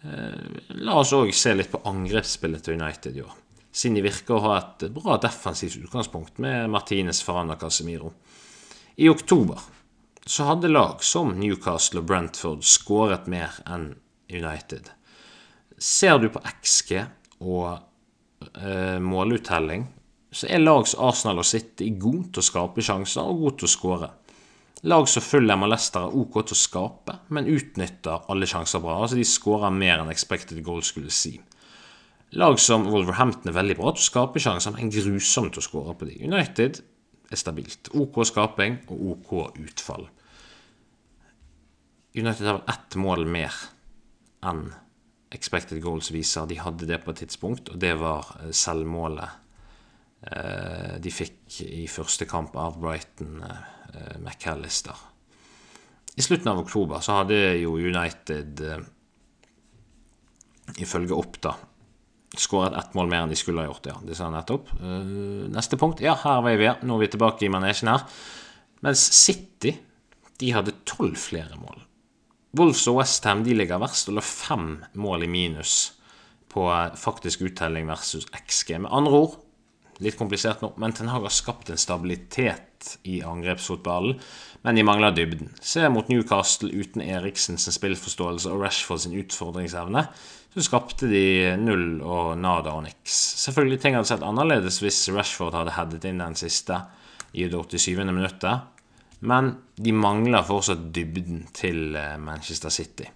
Eh, 0.03 0.75
La 0.83 0.99
oss 1.03 1.15
òg 1.17 1.33
se 1.37 1.55
litt 1.55 1.73
på 1.73 1.83
angrepsspillet 1.91 2.67
til 2.67 2.81
United 2.81 3.19
i 3.19 3.25
år. 3.27 3.37
Siden 3.71 4.01
de 4.01 4.07
virker 4.09 4.35
å 4.35 4.45
ha 4.49 4.57
et 4.59 4.89
bra 4.91 5.19
defensivt 5.23 5.79
utgangspunkt 5.79 6.41
med 6.43 6.71
Martinez 6.73 7.23
Farana 7.23 7.55
Casemiro. 7.61 8.11
I 8.99 9.09
oktober 9.09 9.61
så 10.27 10.49
hadde 10.49 10.69
lag 10.69 11.05
som 11.07 11.31
Newcastle 11.39 12.03
og 12.03 12.09
Brentford 12.11 12.67
skåret 12.67 13.31
mer 13.31 13.55
enn 13.71 13.93
United. 14.31 14.91
Ser 15.81 16.19
du 16.21 16.29
på 16.29 16.43
XG 16.45 16.99
og 17.41 17.79
eh, 18.61 18.99
måluttelling, 19.01 19.87
så 20.31 20.47
er 20.53 20.61
lag 20.61 20.85
som 20.87 21.07
Arsenal 21.09 21.41
og 21.41 21.47
City 21.49 21.89
god 21.99 22.35
til 22.35 22.43
å 22.43 22.47
skape 22.47 22.85
sjanser 22.85 23.27
og 23.27 23.41
god 23.47 23.57
til 23.59 23.67
å 23.69 23.73
skåre. 23.73 24.11
Lag 24.93 25.09
som 25.13 25.25
Fulham 25.25 25.65
og 25.65 25.73
Leicester 25.73 26.07
er 26.07 26.17
OK 26.17 26.37
til 26.41 26.57
å 26.57 26.61
skape, 26.61 27.17
men 27.35 27.49
utnytter 27.51 28.29
alle 28.33 28.49
sjanser 28.49 28.81
bra. 28.81 28.99
Altså 29.03 29.19
De 29.19 29.27
skårer 29.29 29.73
mer 29.75 30.01
enn 30.01 30.13
expected 30.13 30.61
goal 30.65 30.85
skulle 30.87 31.13
si. 31.13 31.35
Lag 32.39 32.61
som 32.63 32.87
Wolverhampton 32.89 33.51
er 33.51 33.57
veldig 33.57 33.77
bra 33.81 33.91
til 33.93 34.05
å 34.05 34.09
skape 34.11 34.41
sjanser, 34.41 34.77
men 34.77 34.93
grusomt 34.93 35.59
å 35.59 35.65
skåre 35.65 35.97
på 35.99 36.09
de. 36.09 36.21
United 36.29 36.79
er 37.31 37.41
stabilt. 37.41 37.91
OK 37.97 38.23
skaping 38.29 38.79
og 38.93 39.03
OK 39.15 39.35
utfall. 39.65 40.07
United 42.17 42.47
har 42.47 42.61
vel 42.61 42.73
ett 42.73 42.97
mål 43.01 43.27
mer 43.29 43.57
enn 44.47 44.69
expected 45.31 45.81
goals 45.83 46.11
viser. 46.11 46.49
De 46.51 46.59
hadde 46.61 46.89
det 46.91 47.01
på 47.05 47.13
et 47.13 47.23
tidspunkt, 47.25 47.71
og 47.71 47.81
det 47.83 47.95
var 48.01 48.27
eh, 48.41 48.51
selvmålet 48.55 49.29
eh, 50.27 50.97
de 51.03 51.15
fikk 51.15 51.61
i 51.67 51.87
første 51.91 52.27
kamp 52.31 52.57
av 52.59 52.79
Brighton 52.83 53.41
eh, 53.47 54.17
McAllister. 54.19 55.07
I 56.19 56.25
slutten 56.27 56.51
av 56.51 56.61
oktober 56.65 57.03
så 57.05 57.21
hadde 57.21 57.37
jo 57.63 57.77
United, 57.79 58.61
ifølge 60.83 61.15
Oppda, 61.17 61.53
skåret 62.37 62.75
ett 62.77 62.97
mål 62.99 63.09
mer 63.09 63.25
enn 63.25 63.33
de 63.33 63.39
skulle 63.39 63.63
ha 63.63 63.71
gjort. 63.71 63.87
Ja, 63.89 63.95
det 64.05 64.19
sa 64.19 64.27
jeg 64.27 64.35
nettopp. 64.35 64.73
Neste 65.55 65.79
punkt. 65.81 66.03
Ja, 66.05 66.17
her 66.19 66.43
var 66.45 66.59
vi. 66.59 66.69
Nå 66.83 66.99
er 66.99 67.05
vi 67.05 67.11
tilbake 67.15 67.47
i 67.47 67.53
manesjen 67.55 67.93
her. 67.93 68.05
Mens 68.85 69.07
City 69.17 69.73
de 70.43 70.53
hadde 70.53 70.77
tolv 70.89 71.17
flere 71.21 71.57
mål. 71.63 71.79
Wolves 72.59 72.83
og 72.91 72.99
Westham 72.99 73.45
ligger 73.47 73.79
verst 73.79 74.11
og 74.11 74.17
lå 74.19 74.25
fem 74.27 74.73
mål 74.99 75.27
i 75.27 75.31
minus 75.31 75.93
på 76.51 76.67
faktisk 76.99 77.45
uttelling 77.47 77.87
versus 77.87 78.27
XG. 78.35 78.81
Med 78.83 78.91
andre 78.91 79.21
ord, 79.23 79.37
litt 80.03 80.19
komplisert 80.19 80.65
nå, 80.65 80.73
men 80.81 80.95
Ten 80.97 81.13
Hag 81.13 81.23
har 81.29 81.35
skapt 81.35 81.71
en 81.71 81.79
stabilitet 81.79 82.97
i 83.07 83.21
angrepsfotballen, 83.23 84.19
men 84.65 84.77
de 84.77 84.85
mangler 84.85 85.15
dybden. 85.15 85.53
Se 85.63 85.87
mot 85.93 86.09
Newcastle 86.11 86.73
uten 86.73 87.05
Eriksens 87.05 87.69
spillforståelse 87.77 88.51
og 88.51 88.65
Rashford 88.65 89.05
sin 89.05 89.17
utfordringsevne 89.21 90.07
så 90.51 90.65
skapte 90.67 91.07
de 91.07 91.55
null 91.61 92.01
og 92.03 92.35
nada 92.41 92.75
og 92.75 92.83
niks. 92.89 93.15
Selvfølgelig 93.45 93.79
ting 93.85 93.95
hadde 93.95 94.11
sett 94.11 94.27
annerledes 94.27 94.81
hvis 94.83 95.05
Rashford 95.15 95.55
hadde 95.55 95.77
headet 95.77 96.09
inn 96.11 96.23
den 96.23 96.35
siste 96.39 96.81
i 97.31 97.47
det 97.47 97.61
87. 97.61 97.95
minuttet, 98.11 98.67
men 99.21 99.55
de 99.77 99.93
mangler 99.93 100.45
fortsatt 100.47 100.91
dybden 100.95 101.47
til 101.57 101.97
eh, 101.99 102.17
Manchester 102.21 102.73
City. 102.73 103.07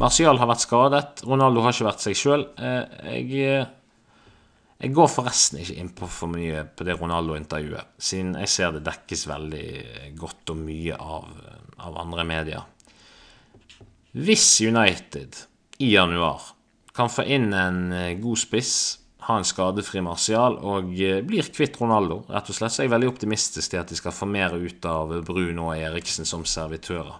Martial 0.00 0.38
har 0.40 0.48
vært 0.48 0.64
skadet, 0.64 1.22
Ronaldo 1.28 1.64
har 1.64 1.74
ikke 1.74 1.88
vært 1.88 2.04
seg 2.04 2.16
sjøl. 2.16 2.44
Eh, 2.60 3.16
jeg, 3.20 3.64
jeg 4.80 4.94
går 4.96 5.10
forresten 5.12 5.60
ikke 5.60 5.78
inn 5.80 5.90
på 5.96 6.08
for 6.08 6.32
mye 6.32 6.64
på 6.76 6.86
det 6.88 6.96
Ronaldo-intervjuet, 7.00 7.96
siden 8.00 8.36
jeg 8.40 8.52
ser 8.52 8.76
det 8.76 8.84
dekkes 8.86 9.26
veldig 9.28 9.66
godt 10.20 10.54
og 10.54 10.62
mye 10.62 10.96
av, 10.96 11.28
av 11.84 11.98
andre 12.04 12.24
medier. 12.28 12.64
Hvis 14.16 14.46
United 14.66 15.36
i 15.80 15.92
januar 15.94 16.48
kan 16.96 17.12
få 17.12 17.24
inn 17.30 17.52
en 17.54 17.92
eh, 17.94 18.16
god 18.20 18.40
spiss, 18.40 18.99
ha 19.30 19.40
en 19.40 19.46
skadefri 19.48 20.02
Martial 20.04 20.58
og 20.58 20.92
eh, 20.98 21.20
blir 21.26 21.48
kvitt 21.54 21.78
Ronaldo. 21.80 22.22
Rett 22.30 22.50
og 22.50 22.56
slett 22.56 22.74
så 22.74 22.82
er 22.82 22.88
jeg 22.88 22.94
veldig 22.94 23.10
optimistisk 23.12 23.72
til 23.72 23.80
at 23.80 23.90
de 23.90 23.98
skal 23.98 24.14
få 24.14 24.28
mer 24.30 24.56
ut 24.58 24.86
av 24.88 25.14
Bruno 25.26 25.70
og 25.70 25.78
Eriksen 25.78 26.28
som 26.28 26.44
servitører. 26.48 27.16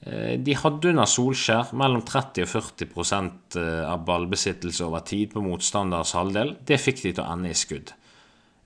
Eh, 0.00 0.34
de 0.40 0.56
hadde 0.56 0.92
under 0.92 1.08
Solskjær 1.08 1.72
mellom 1.76 2.02
30 2.08 2.46
og 2.46 2.52
40 2.54 3.64
av 3.84 4.04
ballbesittelse 4.08 4.84
over 4.86 5.04
tid 5.04 5.34
på 5.34 5.44
motstanders 5.44 6.14
halvdel. 6.16 6.56
Det 6.66 6.80
fikk 6.80 7.02
de 7.04 7.14
til 7.14 7.24
å 7.24 7.32
ende 7.34 7.52
i 7.52 7.58
skudd. 7.58 7.92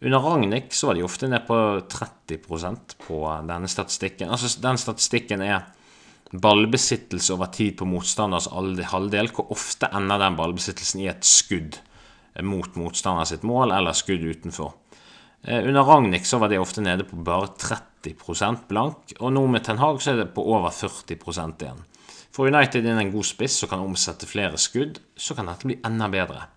Under 0.04 0.20
Ragnhild 0.20 0.74
så 0.76 0.90
var 0.90 0.98
de 0.98 1.06
ofte 1.06 1.30
ned 1.30 1.46
på 1.48 1.56
30% 1.88 2.98
på 3.06 3.22
denne 3.48 3.70
statistikken. 3.72 4.28
Altså, 4.28 4.50
den 4.60 4.78
statistikken 4.78 5.42
er 5.46 5.64
ballbesittelse 6.34 7.34
over 7.34 7.50
tid 7.54 7.78
på 7.78 7.88
motstanders 7.88 8.50
halvdel, 8.52 9.30
hvor 9.32 9.52
ofte 9.54 9.88
ender 9.94 10.20
den 10.20 10.36
ballbesittelsen 10.38 11.02
i 11.04 11.10
et 11.12 11.26
skudd 11.26 11.78
mot 12.42 12.74
motstander 12.74 13.28
sitt 13.28 13.44
mål 13.46 13.72
eller 13.76 13.94
skudd 13.94 14.24
utenfor. 14.24 14.72
Eh, 15.44 15.68
under 15.68 15.82
Ragnhild 15.82 16.40
var 16.40 16.48
det 16.48 16.58
ofte 16.58 16.80
nede 16.80 17.04
på 17.04 17.16
bare 17.16 17.52
30% 17.60 18.66
blank, 18.68 19.12
og 19.20 19.32
nå 19.32 19.46
med 19.46 19.64
Ten 19.64 19.78
Hag 19.78 20.00
så 20.02 20.14
er 20.14 20.22
det 20.22 20.32
på 20.34 20.42
over 20.42 20.72
40% 20.72 21.62
igjen. 21.62 21.84
For 22.34 22.50
United 22.50 22.82
inn 22.82 22.98
en 22.98 23.12
god 23.14 23.28
spiss 23.28 23.60
som 23.60 23.70
kan 23.70 23.84
omsette 23.84 24.26
flere 24.26 24.58
skudd, 24.58 24.98
så 25.16 25.36
kan 25.38 25.46
dette 25.46 25.68
bli 25.68 25.78
enda 25.86 26.08
bedre. 26.10 26.48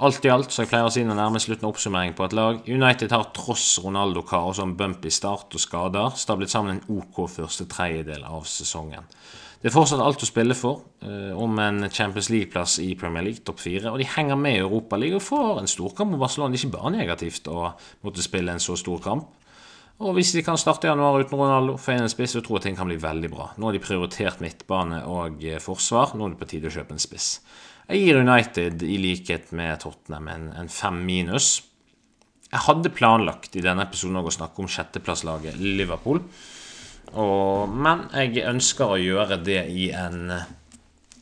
Alt 0.00 0.24
i 0.24 0.30
alt, 0.32 0.52
så 0.52 0.62
jeg 0.62 0.70
pleier 0.70 0.86
å 0.88 0.92
si 0.94 1.02
når 1.04 1.18
nærmest 1.18 1.48
slutten 1.48 1.66
av 1.66 1.74
oppsummering 1.74 2.14
på 2.16 2.24
et 2.24 2.36
lag, 2.36 2.60
United 2.64 3.12
har 3.12 3.26
tross 3.36 3.66
Ronaldo 3.84 4.22
Caro 4.24 4.54
som 4.56 4.72
bump 4.72 5.00
bumpy 5.00 5.10
start 5.12 5.52
og 5.52 5.60
skader 5.60 6.14
stablet 6.16 6.52
sammen 6.52 6.78
en 6.78 7.00
OK 7.02 7.26
første 7.28 7.66
tredjedel 7.68 8.24
av 8.24 8.46
sesongen. 8.48 9.04
Det 9.60 9.68
er 9.68 9.74
fortsatt 9.74 10.00
alt 10.00 10.22
å 10.24 10.28
spille 10.28 10.54
for, 10.56 10.86
eh, 11.04 11.32
om 11.36 11.58
en 11.60 11.90
Champions 11.90 12.30
League-plass 12.32 12.78
i 12.80 12.94
Premier 12.94 13.22
League 13.22 13.44
topp 13.44 13.58
fire, 13.60 13.90
og 13.92 13.98
de 13.98 14.06
henger 14.08 14.36
med 14.36 14.54
i 14.56 14.62
Europaligaen 14.62 15.20
og 15.20 15.26
får 15.26 15.58
en 15.60 15.68
storkamp 15.68 16.10
mot 16.10 16.20
Barcelona. 16.20 16.52
Det 16.52 16.64
er 16.64 16.68
ikke 16.68 16.78
bare 16.78 16.96
negativt 16.96 17.44
å 17.44 17.74
måtte 18.02 18.22
spille 18.24 18.48
en 18.52 18.58
så 18.58 18.76
stor 18.78 18.98
kamp. 19.04 19.28
Og 20.00 20.14
hvis 20.16 20.32
de 20.32 20.40
kan 20.42 20.56
starte 20.56 20.88
januar 20.88 21.20
uten 21.20 21.36
Ronaldo, 21.36 21.74
inn 21.92 22.00
en 22.00 22.08
spiss, 22.08 22.32
så 22.32 22.40
tror 22.40 22.56
jeg 22.56 22.70
ting 22.70 22.76
kan 22.76 22.88
bli 22.88 22.96
veldig 22.96 23.30
bra. 23.30 23.50
Nå 23.58 23.68
har 23.68 23.72
de 23.76 23.82
prioritert 23.84 24.40
midtbane 24.40 25.02
og 25.04 25.44
eh, 25.44 25.60
forsvar. 25.60 26.14
Nå 26.16 26.24
er 26.24 26.30
det 26.30 26.40
på 26.40 26.48
tide 26.48 26.70
å 26.70 26.72
kjøpe 26.72 26.96
en 26.96 27.02
spiss. 27.02 27.40
Jeg 27.90 28.00
gir 28.00 28.20
United, 28.22 28.82
i 28.82 28.96
likhet 28.96 29.52
med 29.52 29.82
Tottenham, 29.82 30.28
en, 30.32 30.46
en 30.56 30.72
fem 30.72 31.04
minus. 31.04 31.58
Jeg 32.48 32.64
hadde 32.64 32.94
planlagt 32.96 33.58
i 33.60 33.60
denne 33.66 33.84
episoden 33.84 34.16
å 34.16 34.32
snakke 34.32 34.64
om 34.64 34.70
sjetteplasslaget 34.72 35.60
Liverpool. 35.60 36.22
Og, 37.18 37.70
men 37.70 38.06
jeg 38.14 38.44
ønsker 38.46 38.92
å 38.92 39.00
gjøre 39.00 39.40
det 39.42 39.64
i 39.72 39.88
en, 39.96 40.30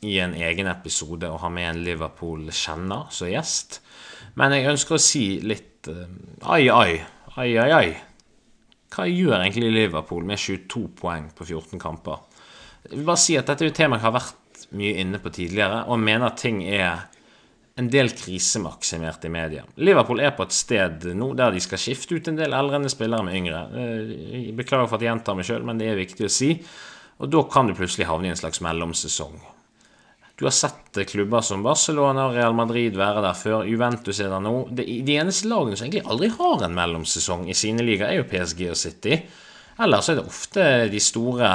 i 0.05 0.19
en 0.21 0.35
egen 0.37 0.69
episode 0.69 1.31
og 1.31 1.41
ha 1.45 1.51
med 1.53 1.71
en 1.71 1.85
Liverpool-kjenner 1.87 3.09
som 3.15 3.31
gjest. 3.31 3.81
Men 4.39 4.55
jeg 4.55 4.69
ønsker 4.71 4.99
å 4.99 5.03
si 5.03 5.25
litt 5.41 5.89
uh, 5.91 6.05
ai, 6.53 6.69
ai, 6.69 6.99
ai, 7.37 7.51
ai, 7.57 7.71
ai. 7.79 7.89
Hva 8.93 9.07
gjør 9.09 9.41
egentlig 9.41 9.73
Liverpool 9.73 10.27
med 10.29 10.41
22 10.41 10.85
poeng 10.99 11.31
på 11.37 11.47
14 11.47 11.81
kamper? 11.81 12.21
Jeg 12.85 12.97
vil 12.97 13.09
bare 13.09 13.21
si 13.21 13.37
at 13.37 13.49
Dette 13.49 13.67
er 13.67 13.73
et 13.73 13.79
tema 13.79 13.99
jeg 13.99 14.07
har 14.07 14.17
vært 14.17 14.69
mye 14.79 15.01
inne 15.01 15.21
på 15.23 15.33
tidligere, 15.33 15.85
og 15.89 16.01
mener 16.03 16.29
at 16.29 16.41
ting 16.41 16.61
er 16.65 17.09
en 17.79 17.91
del 17.91 18.11
krisemaksimert 18.11 19.25
i 19.25 19.31
media. 19.31 19.63
Liverpool 19.79 20.21
er 20.21 20.33
på 20.35 20.43
et 20.49 20.55
sted 20.57 21.05
nå 21.15 21.31
der 21.39 21.55
de 21.55 21.61
skal 21.63 21.79
skifte 21.79 22.17
ut 22.19 22.31
en 22.31 22.39
del 22.39 22.57
eldrende 22.57 22.91
spillere 22.91 23.27
med 23.27 23.39
yngre. 23.39 23.61
Eh, 23.71 24.17
jeg 24.49 24.57
beklager 24.59 24.89
for 24.89 24.99
at 24.99 25.05
jeg 25.05 25.13
gjentar 25.13 25.39
meg 25.39 25.47
sjøl, 25.47 25.67
men 25.69 25.79
det 25.79 25.93
er 25.93 26.01
viktig 26.01 26.27
å 26.27 26.33
si. 26.33 26.51
Og 27.23 27.31
da 27.31 27.45
kan 27.51 27.71
du 27.71 27.77
plutselig 27.79 28.09
havne 28.11 28.27
i 28.27 28.33
en 28.35 28.41
slags 28.41 28.63
mellomsesong. 28.67 29.39
Du 30.39 30.45
har 30.47 30.55
sett 30.55 30.99
klubber 31.11 31.43
som 31.43 31.63
Barcelona 31.67 32.29
og 32.29 32.37
Real 32.37 32.55
Madrid 32.55 32.99
være 32.99 33.23
der 33.25 33.39
før. 33.39 33.65
Juventus 33.67 34.21
er 34.23 34.31
der 34.31 34.43
nå. 34.43 34.55
De, 34.75 34.85
eneste 35.15 35.51
lagene 35.51 35.79
som 35.79 35.87
egentlig 35.87 36.07
aldri 36.07 36.31
har 36.35 36.63
en 36.67 36.77
mellomsesong 36.79 37.49
i 37.51 37.57
sine 37.59 37.87
ligaer, 37.87 38.13
er 38.13 38.21
jo 38.21 38.29
PSG 38.31 38.69
og 38.71 38.79
City. 38.79 39.19
Ellers 39.83 40.11
er 40.11 40.19
det 40.19 40.27
ofte 40.31 40.69
de 40.91 41.03
store 41.03 41.51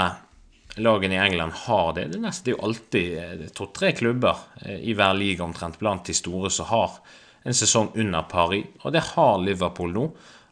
lagene 0.76 1.16
i 1.16 1.22
England 1.22 1.54
har 1.66 1.94
det. 1.94 2.08
Det 2.12 2.18
er, 2.18 2.24
nesten, 2.24 2.46
det 2.46 2.52
er 2.52 2.58
jo 2.58 2.68
alltid 2.68 3.44
to-tre 3.58 3.92
klubber 3.98 4.46
eh, 4.62 4.80
i 4.80 4.96
hver 4.98 5.14
liga 5.18 5.46
omtrent 5.46 5.80
blant 5.82 6.06
de 6.10 6.16
store 6.18 6.52
som 6.54 6.70
har 6.72 6.98
en 7.44 7.58
sesong 7.58 7.92
under 8.00 8.24
pari, 8.32 8.62
og 8.84 8.94
det 8.96 9.04
har 9.14 9.42
Liverpool 9.44 9.92
nå. 9.94 10.08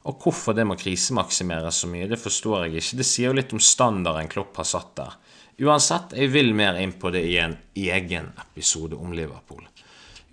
Og 0.09 0.23
hvorfor 0.23 0.55
det 0.57 0.65
må 0.65 0.75
krisemaksimeres 0.79 1.83
så 1.83 1.89
mye, 1.89 2.09
det 2.09 2.19
forstår 2.19 2.65
jeg 2.65 2.81
ikke. 2.81 2.97
Det 2.99 3.05
sier 3.05 3.29
jo 3.29 3.37
litt 3.37 3.53
om 3.53 3.61
standarden 3.61 4.31
Klopp 4.31 4.57
har 4.57 4.67
satt 4.67 4.95
der. 4.97 5.19
Uansett, 5.61 6.15
jeg 6.17 6.31
vil 6.33 6.55
mer 6.57 6.79
inn 6.81 6.95
på 6.97 7.11
det 7.13 7.21
i 7.29 7.35
en 7.37 7.53
egen 7.77 8.31
episode 8.41 8.97
om 8.97 9.13
Liverpool. 9.13 9.61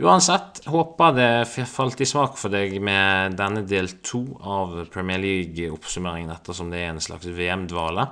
Uansett, 0.01 0.62
håper 0.70 1.14
det 1.16 1.66
falt 1.68 2.01
i 2.01 2.07
smak 2.09 2.39
for 2.41 2.55
deg 2.55 2.78
med 2.80 3.36
denne 3.36 3.64
del 3.68 3.91
to 4.01 4.22
av 4.41 4.76
Premier 4.95 5.20
League-oppsummeringen, 5.20 6.32
ettersom 6.32 6.72
det 6.72 6.80
er 6.84 6.93
en 6.95 7.03
slags 7.03 7.28
VM-dvale. 7.28 8.07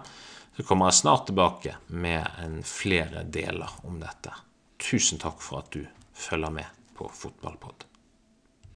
Så 0.57 0.65
kommer 0.65 0.89
jeg 0.89 1.01
snart 1.03 1.27
tilbake 1.29 1.75
med 1.87 2.25
en 2.41 2.63
flere 2.65 3.27
deler 3.29 3.75
om 3.85 3.99
dette. 4.01 4.33
Tusen 4.81 5.21
takk 5.21 5.43
for 5.45 5.61
at 5.61 5.69
du 5.75 5.83
følger 6.17 6.55
med 6.55 6.87
på 6.97 7.11
Fotballpod. 7.13 7.85